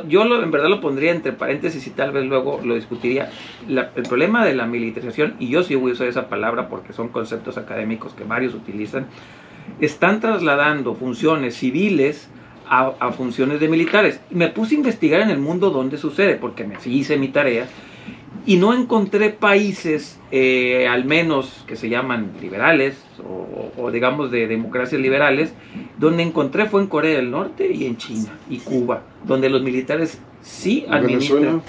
yo 0.09 0.25
lo, 0.25 0.43
en 0.43 0.51
verdad 0.51 0.69
lo 0.69 0.81
pondría 0.81 1.13
entre 1.13 1.33
paréntesis 1.33 1.87
y 1.87 1.91
tal 1.91 2.13
vez 2.13 2.25
luego 2.25 2.61
lo 2.65 2.75
discutiría. 2.75 3.31
el 3.69 4.03
problema 4.09 4.45
de 4.45 4.55
la 4.55 4.67
militarización, 4.67 5.35
y 5.39 5.49
yo 5.49 5.63
sí 5.63 5.75
voy 5.75 5.93
a 5.93 5.95
usar 5.95 6.09
esa 6.09 6.29
palabra 6.29 6.69
porque 6.69 6.93
son 6.93 7.09
conceptos 7.09 7.59
académicos 7.59 8.13
que 8.15 8.25
varios 8.25 8.55
utilizan, 8.55 9.07
están 9.81 10.21
trasladando 10.21 10.95
funciones 10.95 11.57
civiles 11.57 12.29
a, 12.69 13.13
funciones 13.13 13.61
de 13.61 13.69
militares. 13.69 14.21
Me 14.31 14.49
puse 14.49 14.75
a 14.75 14.79
investigar 14.79 15.21
en 15.21 15.31
el 15.31 15.39
mundo 15.39 15.71
dónde 15.71 15.99
sucede, 15.99 16.37
porque 16.37 16.65
me 16.65 16.77
hice 16.85 17.19
mi 17.19 17.29
tarea, 17.29 17.67
y 18.45 18.57
no 18.57 18.75
encontré 18.75 19.31
países, 19.31 20.19
eh, 20.31 20.89
al 20.89 21.05
menos 21.05 21.65
que 21.67 21.77
se 21.77 21.89
llaman 21.89 22.33
liberales 22.41 22.97
o, 23.77 23.91
digamos 23.91 24.31
de 24.31 24.49
democracias 24.49 25.01
liberales, 25.01 25.53
donde 25.99 26.23
encontré 26.23 26.67
fue 26.67 26.83
en 26.83 26.89
Corea 26.89 27.17
del 27.17 27.31
Norte 27.31 27.71
y 27.73 27.87
en 27.87 27.97
China 27.97 28.37
y 28.49 28.59
Cuba, 28.59 29.03
donde 29.25 29.49
los 29.49 29.63
militares 29.63 30.19
sí 30.41 30.85
administran. 30.89 31.63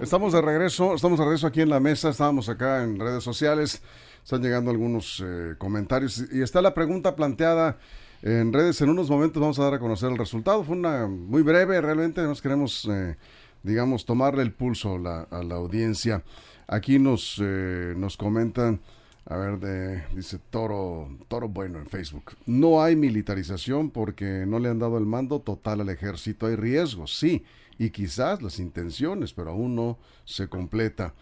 Estamos 0.00 0.32
de 0.32 0.42
regreso, 0.42 0.94
estamos 0.94 1.18
de 1.18 1.24
regreso 1.24 1.46
aquí 1.46 1.60
en 1.60 1.70
la 1.70 1.80
mesa, 1.80 2.10
estábamos 2.10 2.48
acá 2.48 2.84
en 2.84 3.00
redes 3.00 3.24
sociales, 3.24 3.82
están 4.22 4.42
llegando 4.42 4.70
algunos 4.70 5.22
eh, 5.24 5.54
comentarios 5.58 6.24
y 6.30 6.42
está 6.42 6.62
la 6.62 6.74
pregunta 6.74 7.16
planteada 7.16 7.78
en 8.22 8.52
redes. 8.52 8.80
En 8.80 8.90
unos 8.90 9.10
momentos 9.10 9.40
vamos 9.40 9.58
a 9.58 9.64
dar 9.64 9.74
a 9.74 9.78
conocer 9.78 10.10
el 10.10 10.18
resultado. 10.18 10.64
Fue 10.64 10.76
una 10.76 11.06
muy 11.06 11.42
breve, 11.42 11.80
realmente 11.80 12.22
nos 12.22 12.42
queremos, 12.42 12.88
eh, 12.90 13.16
digamos, 13.62 14.04
tomarle 14.04 14.42
el 14.42 14.52
pulso 14.52 14.96
a 14.96 15.42
la 15.42 15.54
audiencia. 15.54 16.22
Aquí 16.70 16.98
nos, 16.98 17.40
eh, 17.42 17.94
nos 17.96 18.18
comentan, 18.18 18.80
a 19.24 19.36
ver, 19.38 19.58
de, 19.58 20.04
dice 20.14 20.38
Toro, 20.50 21.08
Toro 21.26 21.48
Bueno 21.48 21.78
en 21.78 21.86
Facebook. 21.86 22.36
No 22.44 22.82
hay 22.82 22.94
militarización 22.94 23.90
porque 23.90 24.44
no 24.46 24.58
le 24.58 24.68
han 24.68 24.78
dado 24.78 24.98
el 24.98 25.06
mando 25.06 25.40
total 25.40 25.80
al 25.80 25.88
ejército. 25.88 26.46
Hay 26.46 26.56
riesgos, 26.56 27.18
sí, 27.18 27.42
y 27.78 27.88
quizás 27.88 28.42
las 28.42 28.58
intenciones, 28.58 29.32
pero 29.32 29.52
aún 29.52 29.76
no 29.76 29.98
se 30.26 30.48
completa. 30.48 31.14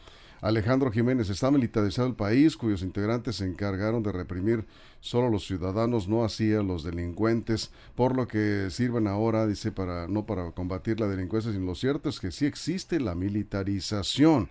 Alejandro 0.46 0.92
Jiménez, 0.92 1.28
está 1.28 1.50
militarizado 1.50 2.06
el 2.06 2.14
país 2.14 2.56
cuyos 2.56 2.82
integrantes 2.82 3.34
se 3.34 3.44
encargaron 3.44 4.04
de 4.04 4.12
reprimir 4.12 4.64
solo 5.00 5.28
los 5.28 5.44
ciudadanos, 5.44 6.06
no 6.06 6.24
así 6.24 6.54
a 6.54 6.62
los 6.62 6.84
delincuentes, 6.84 7.72
por 7.96 8.14
lo 8.14 8.28
que 8.28 8.68
sirven 8.70 9.08
ahora, 9.08 9.48
dice, 9.48 9.72
para 9.72 10.06
no 10.06 10.24
para 10.24 10.52
combatir 10.52 11.00
la 11.00 11.08
delincuencia, 11.08 11.50
sino 11.50 11.66
lo 11.66 11.74
cierto 11.74 12.08
es 12.08 12.20
que 12.20 12.30
sí 12.30 12.46
existe 12.46 13.00
la 13.00 13.16
militarización. 13.16 14.48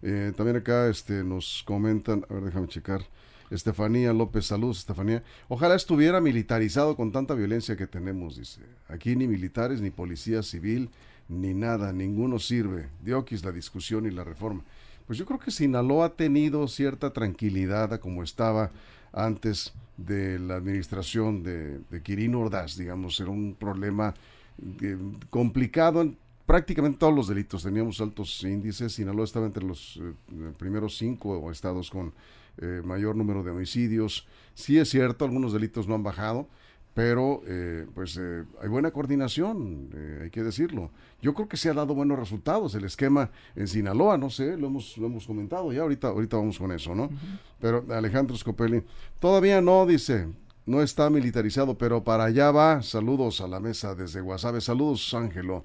Eh, 0.00 0.32
también 0.34 0.56
acá 0.56 0.88
este, 0.88 1.22
nos 1.22 1.62
comentan, 1.66 2.24
a 2.30 2.32
ver, 2.32 2.44
déjame 2.44 2.68
checar. 2.68 3.02
Estefanía 3.50 4.14
López, 4.14 4.46
saludos 4.46 4.78
Estefanía. 4.78 5.22
Ojalá 5.48 5.74
estuviera 5.74 6.22
militarizado 6.22 6.96
con 6.96 7.12
tanta 7.12 7.34
violencia 7.34 7.76
que 7.76 7.86
tenemos, 7.86 8.36
dice. 8.36 8.62
Aquí 8.88 9.14
ni 9.14 9.28
militares, 9.28 9.82
ni 9.82 9.90
policía 9.90 10.42
civil, 10.42 10.88
ni 11.28 11.52
nada, 11.52 11.92
ninguno 11.92 12.38
sirve. 12.38 12.88
Dioquis 13.02 13.44
la 13.44 13.52
discusión 13.52 14.06
y 14.06 14.10
la 14.10 14.24
reforma. 14.24 14.64
Pues 15.06 15.18
yo 15.18 15.26
creo 15.26 15.38
que 15.38 15.50
Sinaloa 15.50 16.06
ha 16.06 16.12
tenido 16.14 16.66
cierta 16.68 17.12
tranquilidad 17.12 18.00
como 18.00 18.22
estaba 18.22 18.70
antes 19.12 19.72
de 19.96 20.38
la 20.38 20.56
administración 20.56 21.42
de, 21.42 21.78
de 21.90 22.02
Quirino 22.02 22.40
Ordaz, 22.40 22.76
digamos, 22.76 23.20
era 23.20 23.30
un 23.30 23.54
problema 23.54 24.14
eh, 24.82 24.96
complicado 25.30 26.02
en 26.02 26.16
prácticamente 26.46 26.98
todos 26.98 27.14
los 27.14 27.28
delitos. 27.28 27.62
Teníamos 27.62 28.00
altos 28.00 28.42
índices, 28.42 28.92
Sinaloa 28.92 29.24
estaba 29.24 29.46
entre 29.46 29.64
los 29.64 30.00
eh, 30.02 30.52
primeros 30.58 30.96
cinco 30.96 31.50
estados 31.50 31.90
con 31.90 32.12
eh, 32.58 32.82
mayor 32.84 33.16
número 33.16 33.42
de 33.42 33.50
homicidios. 33.50 34.26
Sí 34.54 34.78
es 34.78 34.88
cierto, 34.88 35.24
algunos 35.24 35.52
delitos 35.52 35.88
no 35.88 35.94
han 35.94 36.02
bajado, 36.02 36.48
pero 36.94 37.42
eh, 37.46 37.86
pues 37.92 38.16
eh, 38.16 38.44
hay 38.62 38.68
buena 38.68 38.92
coordinación, 38.92 39.90
eh, 39.92 40.20
hay 40.22 40.30
que 40.30 40.44
decirlo. 40.44 40.90
Yo 41.20 41.34
creo 41.34 41.48
que 41.48 41.56
se 41.56 41.68
ha 41.68 41.74
dado 41.74 41.94
buenos 41.94 42.18
resultados 42.18 42.74
el 42.76 42.84
esquema 42.84 43.30
en 43.56 43.66
Sinaloa, 43.66 44.16
no 44.16 44.30
sé, 44.30 44.56
lo 44.56 44.68
hemos, 44.68 44.96
lo 44.96 45.06
hemos 45.06 45.26
comentado 45.26 45.72
ya, 45.72 45.82
ahorita, 45.82 46.08
ahorita 46.08 46.36
vamos 46.36 46.56
con 46.56 46.70
eso, 46.70 46.94
¿no? 46.94 47.10
Pero 47.60 47.84
Alejandro 47.90 48.36
Scopelli, 48.36 48.84
todavía 49.18 49.60
no, 49.60 49.84
dice, 49.86 50.28
no 50.66 50.82
está 50.82 51.10
militarizado, 51.10 51.76
pero 51.76 52.04
para 52.04 52.24
allá 52.24 52.52
va. 52.52 52.80
Saludos 52.82 53.40
a 53.40 53.48
la 53.48 53.58
mesa 53.58 53.96
desde 53.96 54.20
Guasave, 54.20 54.60
saludos 54.60 55.12
Ángelo. 55.14 55.64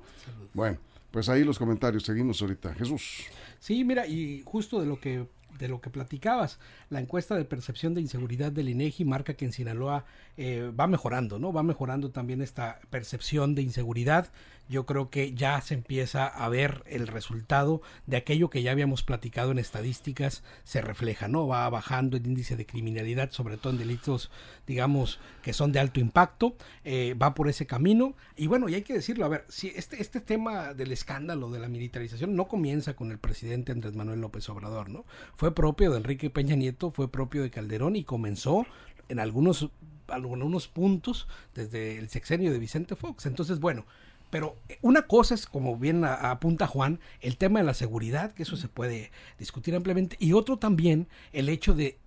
Bueno, 0.54 0.80
pues 1.12 1.30
ahí 1.30 1.44
los 1.44 1.60
comentarios, 1.60 2.04
seguimos 2.04 2.42
ahorita. 2.42 2.74
Jesús. 2.74 3.26
Sí, 3.60 3.84
mira, 3.84 4.08
y 4.08 4.42
justo 4.46 4.80
de 4.80 4.88
lo 4.88 5.00
que 5.00 5.28
de 5.60 5.68
lo 5.68 5.82
que 5.82 5.92
platicabas, 5.92 6.58
la 6.90 7.00
encuesta 7.00 7.36
de 7.36 7.46
percepción 7.46 7.94
de 7.94 8.02
inseguridad 8.02 8.52
del 8.52 8.70
INEGI 8.70 9.06
marca 9.06 9.36
que 9.36 9.46
en 9.46 9.52
Sinaloa 9.52 10.06
eh, 10.38 10.72
va 10.78 10.88
mejorando, 10.88 11.38
¿no? 11.38 11.54
Va 11.54 11.62
mejorando 11.62 12.10
también 12.10 12.42
esta 12.42 12.80
percepción 12.90 13.54
de 13.54 13.62
inseguridad 13.62 14.32
yo 14.70 14.86
creo 14.86 15.10
que 15.10 15.34
ya 15.34 15.60
se 15.62 15.74
empieza 15.74 16.28
a 16.28 16.48
ver 16.48 16.84
el 16.86 17.08
resultado 17.08 17.82
de 18.06 18.18
aquello 18.18 18.50
que 18.52 18.62
ya 18.62 18.72
habíamos 18.72 19.04
platicado 19.04 19.52
en 19.52 19.58
estadísticas, 19.58 20.44
se 20.64 20.82
refleja, 20.82 21.28
¿no? 21.28 21.48
Va 21.48 21.68
bajando 21.70 22.18
el 22.18 22.28
índice 22.28 22.56
de 22.56 22.68
criminalidad, 22.68 23.32
sobre 23.32 23.58
todo 23.58 23.74
en 23.74 23.80
delitos, 23.80 24.30
digamos, 24.68 25.20
que 25.42 25.54
son 25.54 25.72
de 25.72 25.80
alto 25.80 26.00
impacto, 26.00 26.56
eh, 26.86 27.16
va 27.20 27.34
por 27.34 27.50
ese 27.50 27.66
camino. 27.66 28.16
Y 28.38 28.46
bueno, 28.46 28.70
y 28.70 28.76
hay 28.76 28.84
que 28.84 28.94
decirlo, 28.94 29.26
a 29.26 29.30
ver, 29.30 29.46
si 29.50 29.70
este, 29.70 30.02
este 30.02 30.22
tema 30.22 30.76
del 30.76 30.92
escándalo 30.92 31.50
de 31.50 31.60
la 31.60 31.68
militarización 31.68 32.36
no 32.36 32.48
comienza 32.48 32.96
con 32.96 33.12
el 33.12 33.18
presidente 33.18 33.72
Andrés 33.72 33.96
Manuel 33.96 34.22
López 34.22 34.48
Obrador, 34.50 34.90
¿no? 34.90 35.04
Fue 35.34 35.54
propio 35.56 35.92
de 35.92 35.98
Enrique 35.98 36.30
Peña 36.30 36.56
Nieto, 36.56 36.92
fue 36.92 37.12
propio 37.12 37.42
de 37.42 37.50
Calderón 37.50 37.96
y 37.96 38.04
comenzó 38.04 38.68
en 39.08 39.20
algunos 39.20 39.72
algunos 40.08 40.68
puntos 40.68 41.28
desde 41.54 41.98
el 41.98 42.10
sexenio 42.10 42.52
de 42.52 42.60
Vicente 42.60 42.96
Fox. 42.96 43.26
Entonces, 43.28 43.60
bueno, 43.60 43.86
pero 44.30 44.58
una 44.82 45.04
cosa 45.04 45.36
es, 45.36 45.46
como 45.46 45.78
bien 45.78 46.04
apunta 46.06 46.68
Juan, 46.68 47.00
el 47.22 47.38
tema 47.38 47.60
de 47.60 47.66
la 47.66 47.74
seguridad, 47.74 48.32
que 48.34 48.44
eso 48.44 48.58
se 48.58 48.68
puede 48.68 49.12
discutir 49.38 49.76
ampliamente, 49.76 50.16
y 50.20 50.34
otro 50.34 50.58
también 50.58 51.08
el 51.34 51.50
hecho 51.50 51.74
de 51.74 51.98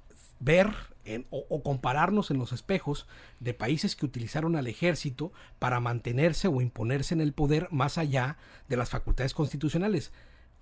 ver 0.41 0.73
o, 1.31 1.63
compararnos 1.63 2.31
en 2.31 2.39
los 2.39 2.53
espejos 2.53 3.07
de 3.41 3.55
países 3.55 3.97
que 3.97 4.07
utilizaron 4.07 4.55
al 4.57 4.69
ejército 4.69 5.33
para 5.59 5.81
mantenerse 5.81 6.49
o 6.49 6.61
imponerse 6.61 7.15
en 7.15 7.21
el 7.21 7.33
poder 7.33 7.69
más 7.71 7.99
allá 7.99 8.37
de 8.69 8.77
las 8.77 8.91
facultades 8.91 9.35
constitucionales. 9.35 10.13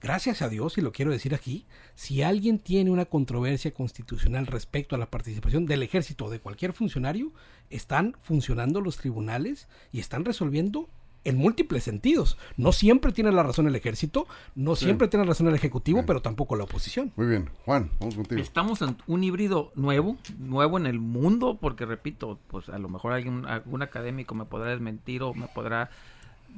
gracias 0.00 0.40
a 0.40 0.48
Dios, 0.48 0.78
y 0.78 0.80
lo 0.80 0.92
quiero 0.92 1.10
decir 1.10 1.34
aquí, 1.34 1.66
si 1.94 2.22
alguien 2.22 2.58
tiene 2.58 2.90
una 2.90 3.04
controversia 3.04 3.74
constitucional 3.74 4.46
respecto 4.46 4.94
a 4.94 4.98
la 4.98 5.10
participación 5.10 5.66
del 5.66 5.82
ejército 5.82 6.24
o 6.24 6.30
de 6.30 6.40
cualquier 6.40 6.72
funcionario, 6.72 7.34
están 7.68 8.16
funcionando 8.22 8.80
los 8.80 8.96
tribunales 8.96 9.68
y 9.92 10.00
están 10.00 10.24
resolviendo 10.24 10.88
en 11.24 11.36
múltiples 11.36 11.84
sentidos. 11.84 12.38
No 12.56 12.72
siempre 12.72 13.12
tiene 13.12 13.32
la 13.32 13.42
razón 13.42 13.66
el 13.66 13.76
ejército, 13.76 14.26
no 14.54 14.76
siempre 14.76 15.08
tiene 15.08 15.24
la 15.24 15.30
razón 15.30 15.48
el 15.48 15.54
ejecutivo, 15.54 16.04
pero 16.06 16.22
tampoco 16.22 16.56
la 16.56 16.64
oposición. 16.64 17.12
Muy 17.16 17.26
bien, 17.26 17.50
Juan, 17.64 17.90
vamos 18.00 18.14
contigo. 18.14 18.40
Estamos 18.40 18.80
en 18.82 18.96
un 19.06 19.22
híbrido 19.22 19.72
nuevo, 19.74 20.16
nuevo 20.38 20.78
en 20.78 20.86
el 20.86 20.98
mundo, 20.98 21.58
porque 21.60 21.84
repito, 21.84 22.38
pues 22.48 22.68
a 22.68 22.78
lo 22.78 22.88
mejor 22.88 23.12
alguien, 23.12 23.44
algún 23.46 23.82
académico 23.82 24.34
me 24.34 24.44
podrá 24.44 24.70
desmentir 24.70 25.22
o 25.22 25.34
me 25.34 25.48
podrá 25.48 25.90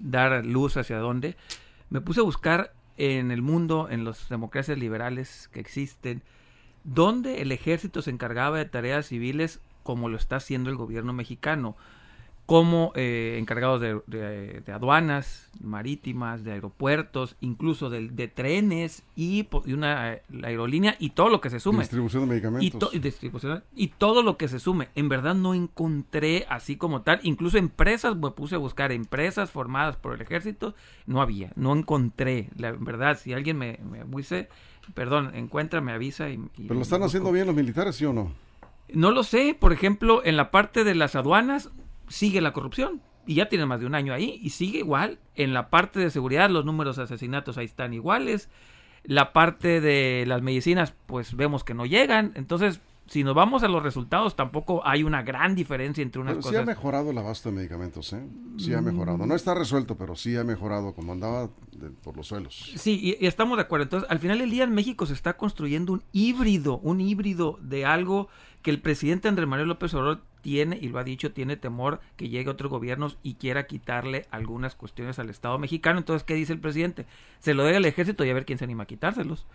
dar 0.00 0.44
luz 0.46 0.76
hacia 0.76 0.98
dónde. 0.98 1.36
Me 1.90 2.00
puse 2.00 2.20
a 2.20 2.24
buscar 2.24 2.72
en 2.96 3.30
el 3.30 3.42
mundo, 3.42 3.88
en 3.90 4.04
las 4.04 4.28
democracias 4.28 4.78
liberales 4.78 5.48
que 5.52 5.60
existen, 5.60 6.22
donde 6.84 7.42
el 7.42 7.52
ejército 7.52 8.02
se 8.02 8.10
encargaba 8.10 8.58
de 8.58 8.64
tareas 8.64 9.06
civiles 9.06 9.60
como 9.82 10.08
lo 10.08 10.16
está 10.16 10.36
haciendo 10.36 10.70
el 10.70 10.76
gobierno 10.76 11.12
mexicano 11.12 11.76
como 12.52 12.92
eh, 12.96 13.38
encargados 13.38 13.80
de, 13.80 14.62
aduanas 14.74 15.48
marítimas, 15.62 16.44
de 16.44 16.52
aeropuertos, 16.52 17.34
incluso 17.40 17.88
de, 17.88 18.28
trenes 18.28 19.04
y, 19.16 19.48
una 19.72 20.18
aerolínea 20.42 20.94
y 20.98 21.08
todo 21.08 21.30
lo 21.30 21.40
que 21.40 21.48
se 21.48 21.60
sume. 21.60 21.78
Distribución 21.78 22.24
de 22.24 22.28
medicamentos. 22.28 22.92
Y, 22.92 23.00
y 23.74 23.88
todo 23.88 24.22
lo 24.22 24.36
que 24.36 24.48
se 24.48 24.58
sume. 24.60 24.88
En 24.94 25.08
verdad 25.08 25.34
no 25.34 25.54
encontré 25.54 26.44
así 26.50 26.76
como 26.76 27.00
tal, 27.00 27.20
incluso 27.22 27.56
empresas, 27.56 28.16
me 28.16 28.32
puse 28.32 28.56
a 28.56 28.58
buscar 28.58 28.92
empresas 28.92 29.50
formadas 29.50 29.96
por 29.96 30.12
el 30.12 30.20
ejército, 30.20 30.74
no 31.06 31.22
había, 31.22 31.52
no 31.56 31.74
encontré. 31.74 32.50
La 32.58 32.72
verdad, 32.72 33.18
si 33.18 33.32
alguien 33.32 33.56
me, 33.56 33.80
me 33.90 34.04
perdón, 34.92 35.34
encuentra, 35.34 35.80
me 35.80 35.92
avisa. 35.92 36.28
Y, 36.28 36.36
¿Pero 36.54 36.74
lo 36.74 36.82
están 36.82 37.02
haciendo 37.02 37.32
bien 37.32 37.46
los 37.46 37.56
militares, 37.56 37.96
sí 37.96 38.04
o 38.04 38.12
no? 38.12 38.30
No 38.92 39.10
lo 39.10 39.22
sé, 39.22 39.56
por 39.58 39.72
ejemplo, 39.72 40.20
en 40.22 40.36
la 40.36 40.50
parte 40.50 40.84
de 40.84 40.94
las 40.94 41.16
aduanas, 41.16 41.70
sigue 42.12 42.40
la 42.40 42.52
corrupción. 42.52 43.00
Y 43.24 43.34
ya 43.34 43.48
tiene 43.48 43.66
más 43.66 43.78
de 43.78 43.86
un 43.86 43.94
año 43.94 44.12
ahí 44.12 44.40
y 44.42 44.50
sigue 44.50 44.78
igual. 44.78 45.18
En 45.36 45.54
la 45.54 45.70
parte 45.70 46.00
de 46.00 46.10
seguridad 46.10 46.50
los 46.50 46.64
números 46.64 46.96
de 46.96 47.04
asesinatos 47.04 47.56
ahí 47.56 47.66
están 47.66 47.94
iguales. 47.94 48.48
La 49.04 49.32
parte 49.32 49.80
de 49.80 50.24
las 50.26 50.42
medicinas 50.42 50.94
pues 51.06 51.36
vemos 51.36 51.62
que 51.62 51.74
no 51.74 51.86
llegan. 51.86 52.32
Entonces 52.34 52.80
si 53.06 53.24
nos 53.24 53.34
vamos 53.34 53.62
a 53.62 53.68
los 53.68 53.82
resultados, 53.82 54.36
tampoco 54.36 54.86
hay 54.86 55.02
una 55.02 55.22
gran 55.22 55.54
diferencia 55.54 56.02
entre 56.02 56.20
unas 56.20 56.32
pero 56.32 56.42
cosas. 56.42 56.56
Sí 56.56 56.62
ha 56.62 56.64
mejorado 56.64 57.10
el 57.10 57.18
abasto 57.18 57.50
de 57.50 57.56
medicamentos, 57.56 58.12
¿eh? 58.12 58.26
Sí 58.56 58.72
ha 58.72 58.80
mejorado. 58.80 59.26
No 59.26 59.34
está 59.34 59.54
resuelto, 59.54 59.96
pero 59.96 60.14
sí 60.14 60.36
ha 60.36 60.44
mejorado 60.44 60.94
como 60.94 61.12
andaba 61.12 61.50
por 62.02 62.16
los 62.16 62.28
suelos. 62.28 62.72
Sí, 62.76 63.16
y, 63.20 63.26
estamos 63.26 63.58
de 63.58 63.62
acuerdo. 63.62 63.84
Entonces, 63.84 64.10
al 64.10 64.18
final 64.18 64.38
del 64.38 64.50
día 64.50 64.64
en 64.64 64.72
México 64.72 65.04
se 65.06 65.14
está 65.14 65.36
construyendo 65.36 65.92
un 65.92 66.02
híbrido, 66.12 66.78
un 66.78 67.00
híbrido 67.00 67.58
de 67.60 67.84
algo 67.84 68.28
que 68.62 68.70
el 68.70 68.80
presidente 68.80 69.28
Andrés 69.28 69.48
Manuel 69.48 69.68
López 69.68 69.92
Obrador 69.94 70.22
tiene, 70.42 70.78
y 70.80 70.88
lo 70.88 70.98
ha 70.98 71.04
dicho, 71.04 71.32
tiene 71.32 71.56
temor 71.56 72.00
que 72.16 72.28
llegue 72.28 72.50
otro 72.50 72.68
gobierno 72.68 73.10
y 73.22 73.34
quiera 73.34 73.66
quitarle 73.66 74.26
algunas 74.30 74.74
cuestiones 74.74 75.18
al 75.18 75.30
Estado 75.30 75.58
mexicano. 75.58 75.98
Entonces, 75.98 76.24
¿qué 76.24 76.34
dice 76.34 76.52
el 76.52 76.60
presidente? 76.60 77.06
Se 77.38 77.54
lo 77.54 77.64
dé 77.64 77.76
al 77.76 77.84
ejército 77.84 78.24
y 78.24 78.30
a 78.30 78.34
ver 78.34 78.44
quién 78.44 78.58
se 78.58 78.64
anima 78.64 78.82
a 78.82 78.86
quitárselos 78.86 79.46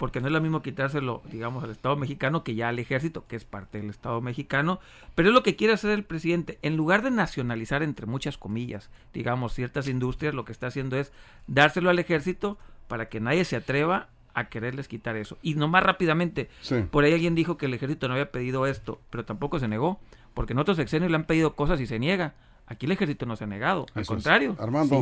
porque 0.00 0.22
no 0.22 0.28
es 0.28 0.32
lo 0.32 0.40
mismo 0.40 0.62
quitárselo, 0.62 1.20
digamos, 1.30 1.62
al 1.62 1.72
Estado 1.72 1.94
mexicano 1.94 2.42
que 2.42 2.54
ya 2.54 2.70
al 2.70 2.78
ejército, 2.78 3.26
que 3.26 3.36
es 3.36 3.44
parte 3.44 3.76
del 3.76 3.90
Estado 3.90 4.22
mexicano, 4.22 4.80
pero 5.14 5.28
es 5.28 5.34
lo 5.34 5.42
que 5.42 5.56
quiere 5.56 5.74
hacer 5.74 5.90
el 5.90 6.04
presidente. 6.04 6.58
En 6.62 6.74
lugar 6.74 7.02
de 7.02 7.10
nacionalizar, 7.10 7.82
entre 7.82 8.06
muchas 8.06 8.38
comillas, 8.38 8.88
digamos, 9.12 9.52
ciertas 9.52 9.88
industrias, 9.88 10.32
lo 10.32 10.46
que 10.46 10.52
está 10.52 10.68
haciendo 10.68 10.96
es 10.96 11.12
dárselo 11.48 11.90
al 11.90 11.98
ejército 11.98 12.56
para 12.88 13.10
que 13.10 13.20
nadie 13.20 13.44
se 13.44 13.56
atreva 13.56 14.08
a 14.32 14.48
quererles 14.48 14.88
quitar 14.88 15.16
eso. 15.16 15.36
Y 15.42 15.54
nomás 15.54 15.82
rápidamente, 15.82 16.48
por 16.90 17.04
ahí 17.04 17.12
alguien 17.12 17.34
dijo 17.34 17.58
que 17.58 17.66
el 17.66 17.74
ejército 17.74 18.08
no 18.08 18.14
había 18.14 18.32
pedido 18.32 18.66
esto, 18.66 19.02
pero 19.10 19.26
tampoco 19.26 19.58
se 19.58 19.68
negó, 19.68 20.00
porque 20.34 20.52
en 20.52 20.58
otros 20.58 20.76
sexenios 20.76 21.10
le 21.10 21.16
han 21.16 21.24
pedido 21.24 21.54
cosas 21.54 21.80
y 21.80 21.86
se 21.86 21.98
niega. 21.98 22.34
Aquí 22.66 22.86
el 22.86 22.92
ejército 22.92 23.26
no 23.26 23.34
se 23.34 23.44
ha 23.44 23.46
negado, 23.48 23.86
al 23.94 24.06
contrario, 24.06 24.56
Armando, 24.60 25.00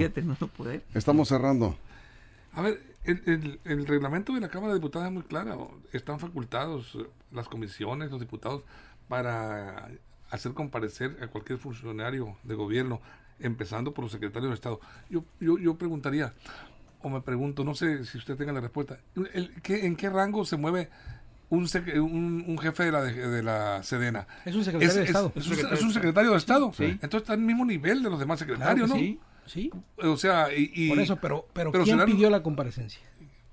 Estamos 0.95 1.29
cerrando. 1.29 1.77
A 2.55 2.63
ver, 2.63 2.81
el, 3.05 3.87
reglamento 3.87 4.33
de 4.33 4.41
la 4.41 4.49
Cámara 4.49 4.73
de 4.73 4.79
Diputados 4.79 5.09
es 5.09 5.13
muy 5.13 5.23
claro. 5.23 5.79
Están 5.93 6.19
facultados 6.19 6.97
las 7.31 7.49
comisiones, 7.49 8.11
los 8.11 8.21
diputados, 8.21 8.63
para 9.07 9.91
hacer 10.31 10.53
comparecer 10.55 11.19
a 11.23 11.29
cualquier 11.29 11.59
funcionario 11.59 12.37
de 12.43 12.55
gobierno, 12.55 13.01
empezando 13.39 13.93
por 13.93 14.05
los 14.05 14.13
secretarios 14.13 14.51
de 14.51 14.55
Estado. 14.55 14.81
Yo, 15.11 15.25
yo, 15.39 15.59
yo 15.59 15.77
preguntaría, 15.77 16.33
o 17.03 17.09
me 17.11 17.21
pregunto, 17.21 17.65
no 17.65 17.75
sé 17.75 18.05
si 18.07 18.19
usted 18.19 18.37
tenga 18.37 18.53
la 18.53 18.61
respuesta, 18.61 18.99
¿en 19.15 19.97
qué 19.97 20.11
rango 20.11 20.45
se 20.45 20.57
mueve 20.57 20.89
un, 21.51 22.45
un, 22.47 22.59
jefe 22.59 22.85
de 22.85 22.93
la, 22.93 23.03
de, 23.03 23.43
la 23.43 23.83
Sedena? 23.83 24.27
Es 24.45 24.55
un 24.55 24.65
secretario 24.65 24.95
de 24.95 25.05
Estado. 25.05 25.33
Es, 25.35 25.83
un, 25.83 25.93
secretario 25.93 26.31
de 26.33 26.37
Estado. 26.37 26.73
Entonces 26.79 27.23
está 27.23 27.33
al 27.33 27.41
mismo 27.41 27.65
nivel 27.65 28.03
de 28.03 28.11
los 28.11 28.19
demás 28.19 28.39
secretarios, 28.39 28.89
¿no? 28.89 28.97
Sí. 28.97 29.19
Sí. 29.47 29.71
O 29.97 30.17
sea, 30.19 30.49
y, 30.55 30.91
Por 30.91 31.01
eso, 31.01 31.17
pero, 31.17 31.49
pero, 31.55 31.73
¿quién 31.73 32.05
pidió 32.05 32.29
la 32.29 32.43
comparecencia? 32.43 33.01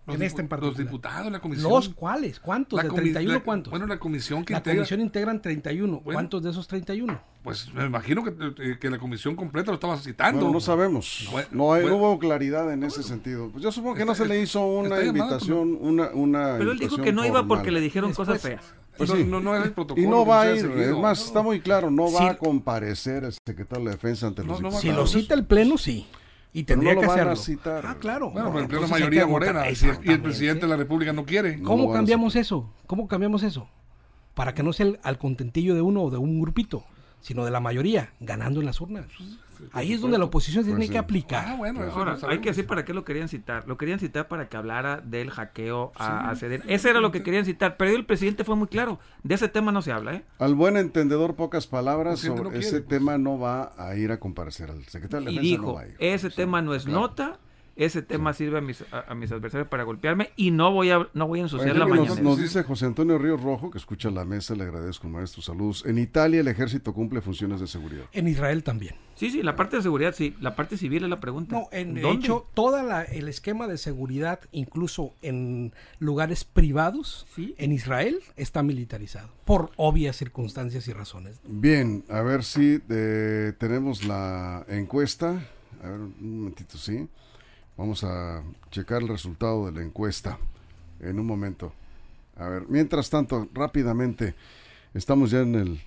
en 0.08 0.22
este 0.22 0.42
en 0.42 0.48
particular. 0.48 0.78
Los 0.78 0.86
diputados, 0.86 1.32
la 1.32 1.40
comisión. 1.40 1.70
¿Los 1.70 1.90
cuáles? 1.90 2.40
¿Cuántos? 2.40 2.82
¿De 2.82 2.90
31 2.90 3.44
cuántos? 3.44 3.72
Bueno, 3.72 3.88
la 3.88 3.98
comisión 3.98 4.46
que 4.46 4.54
la 4.54 4.62
comisión 4.62 5.02
integran 5.02 5.42
31. 5.42 6.02
¿Cuántos 6.02 6.44
de 6.44 6.52
esos 6.52 6.68
31? 6.68 7.20
Pues 7.46 7.72
me 7.76 7.86
imagino 7.86 8.24
que, 8.24 8.34
eh, 8.58 8.78
que 8.80 8.90
la 8.90 8.98
comisión 8.98 9.36
completa 9.36 9.70
lo 9.70 9.76
estaba 9.76 9.96
citando. 9.98 10.50
no 10.50 10.60
sabemos. 10.60 11.30
no, 11.52 11.74
hay, 11.74 11.86
hubo 11.86 12.18
claridad 12.18 12.74
en 12.74 12.84
ese 12.84 13.04
sentido. 13.04 13.50
Pues 13.52 13.64
yo 13.64 13.72
supongo 13.72 13.94
que 13.94 14.04
no 14.04 14.16
se 14.16 14.26
le 14.26 14.42
hizo 14.42 14.66
una 14.66 15.04
invitación, 15.04 15.78
una, 15.80 16.10
una 16.10 16.56
Pero 16.58 16.72
él 16.72 16.80
dijo 16.80 16.98
que 16.98 17.14
no 17.14 17.24
iba 17.24 17.46
porque 17.46 17.70
le 17.70 17.82
dijeron 17.82 18.14
cosas 18.14 18.42
feas. 18.42 18.74
Pues 18.98 19.14
no, 19.28 19.40
no, 19.40 19.56
el 19.56 19.74
protocolo. 19.74 20.04
Y 20.04 20.10
no 20.10 20.26
va 20.26 20.42
a 20.42 20.56
ir, 20.56 20.66
es 20.66 20.98
más, 20.98 21.24
está 21.24 21.44
muy 21.44 21.60
claro, 21.60 21.92
no 21.92 22.12
va 22.12 22.32
a 22.32 22.38
comparecer 22.38 23.26
el 23.26 23.34
secretario 23.46 23.86
de 23.86 23.92
Defensa 23.92 24.26
ante 24.26 24.44
los 24.44 24.60
Si 24.80 24.92
lo 24.92 25.06
cita 25.06 25.36
el 25.36 25.46
Pleno, 25.46 25.78
sí. 25.78 26.08
Y 26.52 26.64
tendría 26.64 26.96
que 26.96 27.06
hacerlo. 27.06 27.36
ah, 27.84 27.98
claro. 28.00 28.32
Bueno, 28.32 28.50
pero 28.50 28.62
el 28.62 28.68
pleno 28.68 28.88
mayoría 28.88 29.28
morena 29.28 29.66
y 29.70 30.10
el 30.10 30.22
presidente 30.22 30.62
de 30.62 30.70
la 30.70 30.78
República 30.78 31.14
no 31.14 31.26
quiere. 31.26 31.62
¿Cómo 31.62 31.94
cambiamos 31.94 32.36
eso? 32.36 32.74
¿Cómo 32.88 33.08
cambiamos 33.08 33.44
eso? 33.44 33.68
Para 34.34 34.56
que 34.56 34.64
no 34.64 34.74
sea 34.74 34.88
al 35.04 35.20
contentillo 35.20 35.76
de 35.76 35.82
uno 35.82 36.02
o 36.02 36.10
de 36.10 36.18
un 36.18 36.42
grupito, 36.42 36.86
sino 37.22 37.46
de 37.46 37.52
la 37.52 37.60
mayoría, 37.60 38.14
ganando 38.20 38.60
en 38.60 38.66
las 38.66 38.82
urnas. 38.82 39.06
Ahí 39.72 39.94
es 39.94 40.02
donde 40.02 40.18
la 40.18 40.26
oposición 40.26 40.64
tiene 40.64 40.80
pues 40.80 40.92
que 40.92 40.98
aplicar. 40.98 41.46
Ah, 41.48 41.56
bueno, 41.56 41.82
hay 42.28 42.40
que 42.40 42.50
decir 42.50 42.68
para 42.68 42.86
qué 42.86 42.94
lo 42.94 43.04
querían 43.04 43.30
citar. 43.30 43.68
Lo 43.68 43.78
querían 43.78 44.00
citar 44.00 44.28
para 44.28 44.50
que 44.50 44.58
hablara 44.58 45.02
del 45.02 45.32
hackeo 45.32 45.92
a, 45.96 46.34
ceder. 46.36 46.64
Ese 46.68 46.90
era 46.90 47.00
lo 47.00 47.12
que 47.12 47.24
querían 47.24 47.46
citar. 47.46 47.78
Pero 47.78 47.96
el 47.96 48.06
presidente 48.06 48.44
fue 48.44 48.56
muy 48.56 48.68
claro. 48.68 49.00
De 49.24 49.36
ese 49.36 49.48
tema 49.48 49.72
no 49.72 49.82
se 49.82 49.92
habla. 49.92 50.16
¿eh? 50.16 50.26
Al 50.40 50.56
buen 50.56 50.78
entendedor, 50.78 51.36
pocas 51.36 51.68
palabras. 51.68 52.20
Sobre 52.20 52.58
ese 52.58 52.82
pues. 52.82 52.88
tema 52.88 53.18
no 53.18 53.40
va 53.40 53.74
a 53.78 53.96
ir 53.96 54.12
a 54.12 54.20
comparecer 54.20 54.72
al 54.72 54.84
secretario 54.86 55.26
de 55.26 55.32
Defensa. 55.32 55.48
Y 55.48 55.52
dijo, 55.52 55.82
ese 56.00 56.30
tema 56.30 56.62
no 56.62 56.74
es 56.74 56.86
nota 56.86 57.40
ese 57.76 58.02
tema 58.02 58.34
sirve 58.34 58.60
a 58.60 58.62
mis, 58.62 58.84
a, 58.92 59.14
mis 59.16 59.32
adversarios 59.32 59.68
para 59.68 59.84
golpearme 59.84 60.30
y 60.36 60.52
no 60.52 60.72
voy 60.72 60.92
a, 60.92 61.08
no 61.14 61.28
voy 61.28 61.40
a 61.40 61.44
ensuciar 61.44 61.76
la 61.76 61.86
mañana. 61.86 62.16
Nos, 62.22 62.38
dice 62.40 62.64
José 62.64 62.86
Antonio 62.86 63.18
Ríos 63.18 63.42
Rojo, 63.42 63.70
que 63.70 63.78
escucha 63.78 64.10
la 64.10 64.24
mesa, 64.24 64.56
le 64.56 64.64
agradezco, 64.64 65.10
maestro, 65.10 65.42
saludos. 65.42 65.84
En 65.86 65.98
Italia 65.98 66.40
el 66.40 66.48
ejército 66.48 66.94
cumple 66.94 67.22
funciones 67.22 67.60
de 67.60 67.68
seguridad. 67.68 68.06
En 68.14 68.28
Israel 68.28 68.64
también. 68.64 68.96
Sí, 69.16 69.30
sí, 69.30 69.44
la 69.44 69.56
parte 69.56 69.78
de 69.78 69.84
seguridad, 69.84 70.14
sí. 70.14 70.36
La 70.42 70.56
parte 70.56 70.78
civil 70.78 71.04
es 71.04 71.10
la 71.10 71.20
pregunta. 71.20 71.56
No, 71.56 71.70
en 71.72 71.94
de 71.94 72.10
hecho, 72.12 72.48
todo 72.54 72.78
el 72.78 73.28
esquema 73.28 73.68
de 73.68 73.78
seguridad, 73.78 74.40
incluso 74.52 75.14
en 75.22 75.74
lugares 76.00 76.44
privados, 76.44 77.26
¿Sí? 77.34 77.56
en 77.58 77.72
Israel, 77.72 78.20
está 78.36 78.62
militarizado, 78.64 79.30
por 79.46 79.72
obvias 79.78 80.18
circunstancias 80.18 80.88
y 80.88 80.94
razones. 80.94 81.40
Bien, 81.46 82.04
a 82.10 82.22
ver 82.22 82.44
si 82.44 82.82
eh, 82.90 83.54
tenemos 83.58 84.06
la 84.06 84.66
encuesta. 84.68 85.42
A 85.82 85.90
ver, 85.90 86.00
un 86.00 86.40
momentito, 86.40 86.78
sí. 86.78 87.08
Vamos 87.78 88.04
a 88.06 88.42
checar 88.72 89.02
el 89.02 89.10
resultado 89.10 89.66
de 89.66 89.74
la 89.74 89.82
encuesta 89.82 90.38
en 91.02 91.20
un 91.20 91.26
momento. 91.26 91.74
A 92.38 92.48
ver, 92.48 92.64
mientras 92.70 93.10
tanto, 93.10 93.50
rápidamente, 93.54 94.34
estamos 94.94 95.32
ya 95.32 95.42
en 95.42 95.56
el, 95.56 95.82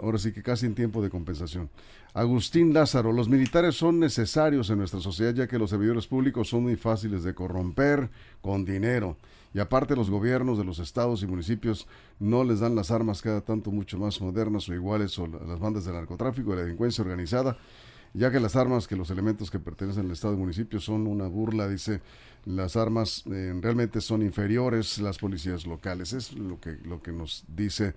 ahora 0.00 0.18
sí 0.18 0.32
que 0.32 0.42
casi 0.42 0.66
en 0.66 0.74
tiempo 0.74 1.00
de 1.00 1.10
compensación. 1.10 1.70
Agustín 2.12 2.74
Lázaro, 2.74 3.12
los 3.12 3.28
militares 3.28 3.76
son 3.76 4.00
necesarios 4.00 4.70
en 4.70 4.78
nuestra 4.78 4.98
sociedad 4.98 5.32
ya 5.32 5.46
que 5.46 5.58
los 5.58 5.70
servidores 5.70 6.08
públicos 6.08 6.48
son 6.48 6.64
muy 6.64 6.74
fáciles 6.74 7.22
de 7.22 7.34
corromper 7.34 8.10
con 8.40 8.64
dinero. 8.64 9.16
Y 9.54 9.60
aparte 9.60 9.94
los 9.94 10.10
gobiernos 10.10 10.58
de 10.58 10.64
los 10.64 10.80
estados 10.80 11.22
y 11.22 11.26
municipios 11.26 11.86
no 12.18 12.42
les 12.42 12.60
dan 12.60 12.74
las 12.74 12.90
armas 12.90 13.22
cada 13.22 13.40
tanto 13.40 13.70
mucho 13.70 13.96
más 13.96 14.20
modernas 14.20 14.68
o 14.68 14.74
iguales 14.74 15.16
o 15.18 15.26
las 15.26 15.58
bandas 15.60 15.84
de 15.84 15.92
narcotráfico 15.92 16.52
y 16.52 16.56
la 16.56 16.62
delincuencia 16.62 17.02
organizada 17.02 17.56
ya 18.14 18.30
que 18.30 18.40
las 18.40 18.56
armas, 18.56 18.86
que 18.88 18.96
los 18.96 19.10
elementos 19.10 19.50
que 19.50 19.58
pertenecen 19.58 20.06
al 20.06 20.12
Estado 20.12 20.34
y 20.34 20.38
municipio 20.38 20.80
son 20.80 21.06
una 21.06 21.26
burla, 21.26 21.68
dice, 21.68 22.00
las 22.44 22.76
armas 22.76 23.24
eh, 23.30 23.54
realmente 23.60 24.00
son 24.00 24.22
inferiores 24.22 24.98
las 24.98 25.18
policías 25.18 25.66
locales. 25.66 26.12
Es 26.12 26.32
lo 26.32 26.60
que, 26.60 26.78
lo 26.84 27.02
que 27.02 27.12
nos 27.12 27.44
dice 27.48 27.94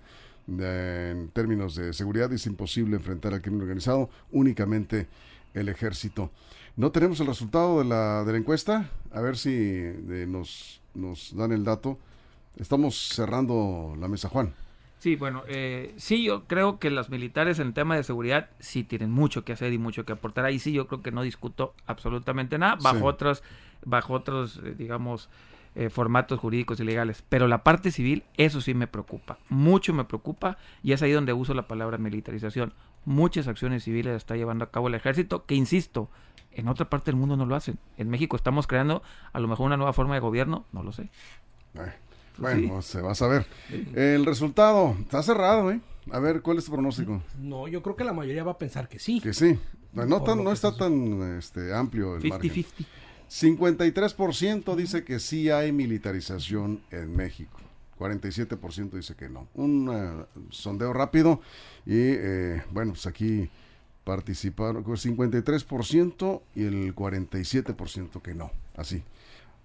eh, 0.48 1.08
en 1.12 1.28
términos 1.28 1.74
de 1.74 1.92
seguridad. 1.92 2.32
Es 2.32 2.46
imposible 2.46 2.96
enfrentar 2.96 3.32
al 3.34 3.42
crimen 3.42 3.62
organizado 3.62 4.10
únicamente 4.30 5.08
el 5.54 5.68
ejército. 5.68 6.30
No 6.76 6.90
tenemos 6.90 7.20
el 7.20 7.26
resultado 7.26 7.78
de 7.78 7.84
la, 7.84 8.24
de 8.24 8.32
la 8.32 8.38
encuesta, 8.38 8.90
a 9.10 9.20
ver 9.20 9.36
si 9.36 9.82
nos, 10.26 10.80
nos 10.94 11.34
dan 11.36 11.52
el 11.52 11.64
dato. 11.64 11.98
Estamos 12.56 13.08
cerrando 13.14 13.94
la 13.98 14.08
mesa, 14.08 14.28
Juan. 14.28 14.54
Sí, 15.02 15.16
bueno, 15.16 15.42
eh, 15.48 15.92
sí, 15.96 16.22
yo 16.22 16.44
creo 16.44 16.78
que 16.78 16.88
los 16.88 17.10
militares 17.10 17.58
en 17.58 17.72
tema 17.72 17.96
de 17.96 18.04
seguridad 18.04 18.50
sí 18.60 18.84
tienen 18.84 19.10
mucho 19.10 19.44
que 19.44 19.52
hacer 19.52 19.72
y 19.72 19.78
mucho 19.78 20.04
que 20.04 20.12
aportar. 20.12 20.44
Ahí 20.44 20.60
sí, 20.60 20.72
yo 20.72 20.86
creo 20.86 21.02
que 21.02 21.10
no 21.10 21.22
discuto 21.22 21.74
absolutamente 21.86 22.56
nada, 22.56 22.76
bajo 22.80 23.06
otros, 23.06 23.42
bajo 23.84 24.14
otros, 24.14 24.60
eh, 24.64 24.76
digamos, 24.78 25.28
eh, 25.74 25.90
formatos 25.90 26.38
jurídicos 26.38 26.78
y 26.78 26.84
legales. 26.84 27.24
Pero 27.28 27.48
la 27.48 27.64
parte 27.64 27.90
civil, 27.90 28.22
eso 28.36 28.60
sí 28.60 28.74
me 28.74 28.86
preocupa, 28.86 29.38
mucho 29.48 29.92
me 29.92 30.04
preocupa, 30.04 30.56
y 30.84 30.92
es 30.92 31.02
ahí 31.02 31.10
donde 31.10 31.32
uso 31.32 31.52
la 31.52 31.66
palabra 31.66 31.98
militarización. 31.98 32.72
Muchas 33.04 33.48
acciones 33.48 33.82
civiles 33.82 34.14
está 34.14 34.36
llevando 34.36 34.64
a 34.64 34.70
cabo 34.70 34.86
el 34.86 34.94
ejército, 34.94 35.46
que 35.46 35.56
insisto, 35.56 36.10
en 36.52 36.68
otra 36.68 36.88
parte 36.88 37.10
del 37.10 37.18
mundo 37.18 37.36
no 37.36 37.44
lo 37.44 37.56
hacen. 37.56 37.76
En 37.96 38.08
México 38.08 38.36
estamos 38.36 38.68
creando 38.68 39.02
a 39.32 39.40
lo 39.40 39.48
mejor 39.48 39.66
una 39.66 39.76
nueva 39.76 39.94
forma 39.94 40.14
de 40.14 40.20
gobierno, 40.20 40.64
no 40.70 40.84
lo 40.84 40.92
sé. 40.92 41.10
Bueno, 42.38 42.82
se 42.82 43.00
va 43.00 43.12
a 43.12 43.14
saber. 43.14 43.46
El 43.94 44.24
resultado 44.24 44.96
está 45.00 45.22
cerrado, 45.22 45.70
¿eh? 45.70 45.80
A 46.10 46.18
ver, 46.18 46.42
¿cuál 46.42 46.58
es 46.58 46.64
tu 46.64 46.72
pronóstico? 46.72 47.22
No, 47.38 47.68
yo 47.68 47.82
creo 47.82 47.94
que 47.94 48.04
la 48.04 48.12
mayoría 48.12 48.42
va 48.42 48.52
a 48.52 48.58
pensar 48.58 48.88
que 48.88 48.98
sí. 48.98 49.20
Que 49.20 49.32
sí. 49.32 49.58
No, 49.92 50.06
no 50.06 50.52
está 50.52 50.76
tan 50.76 51.38
este, 51.38 51.74
amplio 51.74 52.16
el 52.16 52.22
50, 52.22 52.48
50. 52.48 52.84
53% 53.32 54.76
dice 54.76 55.04
que 55.04 55.18
sí 55.18 55.50
hay 55.50 55.72
militarización 55.72 56.80
en 56.90 57.14
México. 57.14 57.58
47% 57.98 58.90
dice 58.90 59.14
que 59.14 59.28
no. 59.28 59.48
Un 59.54 59.88
uh, 59.88 60.26
sondeo 60.50 60.92
rápido 60.92 61.40
y 61.86 61.94
eh, 61.96 62.62
bueno, 62.70 62.92
pues 62.92 63.06
aquí 63.06 63.48
participaron 64.04 64.82
con 64.82 64.96
53% 64.96 66.42
y 66.54 66.64
el 66.64 66.94
47% 66.94 68.20
que 68.20 68.34
no. 68.34 68.50
Así. 68.76 69.02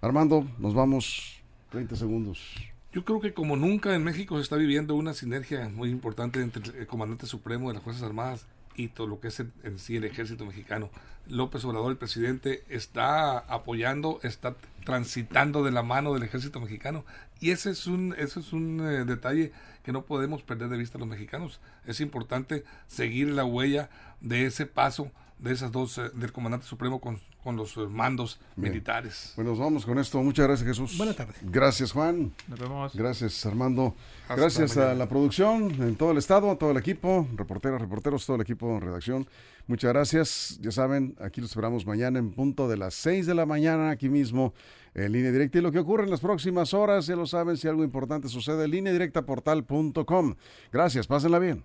Armando, 0.00 0.46
nos 0.58 0.74
vamos 0.74 1.37
30 1.70 1.96
segundos. 1.96 2.54
Yo 2.92 3.04
creo 3.04 3.20
que 3.20 3.34
como 3.34 3.56
nunca 3.56 3.94
en 3.94 4.02
México 4.02 4.36
se 4.36 4.42
está 4.42 4.56
viviendo 4.56 4.94
una 4.94 5.14
sinergia 5.14 5.68
muy 5.68 5.90
importante 5.90 6.40
entre 6.40 6.78
el 6.78 6.86
comandante 6.86 7.26
supremo 7.26 7.68
de 7.68 7.74
las 7.74 7.82
Fuerzas 7.82 8.04
Armadas 8.04 8.46
y 8.76 8.88
todo 8.88 9.06
lo 9.06 9.20
que 9.20 9.28
es 9.28 9.40
en 9.40 9.78
sí 9.78 9.96
el 9.96 10.04
ejército 10.04 10.46
mexicano. 10.46 10.90
López 11.28 11.64
Obrador, 11.64 11.90
el 11.90 11.98
presidente, 11.98 12.64
está 12.68 13.38
apoyando, 13.38 14.20
está 14.22 14.56
transitando 14.84 15.62
de 15.62 15.70
la 15.70 15.82
mano 15.82 16.14
del 16.14 16.22
ejército 16.22 16.60
mexicano. 16.60 17.04
Y 17.40 17.50
ese 17.50 17.70
es 17.70 17.86
un, 17.86 18.14
ese 18.16 18.40
es 18.40 18.52
un 18.52 18.80
eh, 18.80 19.04
detalle 19.04 19.52
que 19.82 19.92
no 19.92 20.04
podemos 20.04 20.42
perder 20.42 20.68
de 20.68 20.78
vista 20.78 20.98
los 20.98 21.08
mexicanos. 21.08 21.60
Es 21.86 22.00
importante 22.00 22.64
seguir 22.86 23.28
la 23.28 23.44
huella 23.44 23.90
de 24.20 24.46
ese 24.46 24.66
paso 24.66 25.10
de 25.38 25.52
esas 25.52 25.70
dos, 25.70 25.98
eh, 25.98 26.10
del 26.14 26.32
comandante 26.32 26.66
supremo 26.66 27.00
con, 27.00 27.18
con 27.42 27.56
los 27.56 27.76
eh, 27.76 27.80
mandos 27.88 28.40
militares. 28.56 29.32
Bueno, 29.36 29.50
nos 29.50 29.58
vamos 29.58 29.86
con 29.86 29.98
esto. 29.98 30.22
Muchas 30.22 30.46
gracias, 30.46 30.68
Jesús. 30.68 30.96
Buenas 30.96 31.16
tardes. 31.16 31.36
Gracias, 31.42 31.92
Juan. 31.92 32.32
Nos 32.48 32.58
vemos. 32.58 32.94
Gracias, 32.94 33.46
Armando. 33.46 33.94
gracias 34.28 34.76
a 34.76 34.94
la 34.94 35.08
producción, 35.08 35.70
en 35.80 35.96
todo 35.96 36.10
el 36.10 36.18
estado, 36.18 36.50
a 36.50 36.58
todo 36.58 36.72
el 36.72 36.76
equipo, 36.76 37.26
reporteros, 37.36 37.80
reporteros, 37.80 38.26
todo 38.26 38.36
el 38.36 38.42
equipo 38.42 38.74
de 38.74 38.80
redacción. 38.80 39.26
Muchas 39.66 39.92
gracias. 39.92 40.58
Ya 40.60 40.72
saben, 40.72 41.14
aquí 41.20 41.40
los 41.40 41.50
esperamos 41.50 41.86
mañana 41.86 42.18
en 42.18 42.32
punto 42.32 42.68
de 42.68 42.76
las 42.76 42.94
6 42.94 43.26
de 43.26 43.34
la 43.34 43.46
mañana, 43.46 43.90
aquí 43.90 44.08
mismo 44.08 44.54
en 44.94 45.12
línea 45.12 45.30
directa. 45.30 45.58
Y 45.58 45.60
lo 45.60 45.70
que 45.70 45.78
ocurre 45.78 46.04
en 46.04 46.10
las 46.10 46.20
próximas 46.20 46.74
horas, 46.74 47.06
ya 47.06 47.16
lo 47.16 47.26
saben, 47.26 47.56
si 47.56 47.68
algo 47.68 47.84
importante 47.84 48.28
sucede, 48.28 48.64
en 48.64 48.70
línea 48.70 48.92
directa 48.92 49.24
portal.com. 49.24 50.34
Gracias, 50.72 51.06
pásenla 51.06 51.38
bien. 51.38 51.64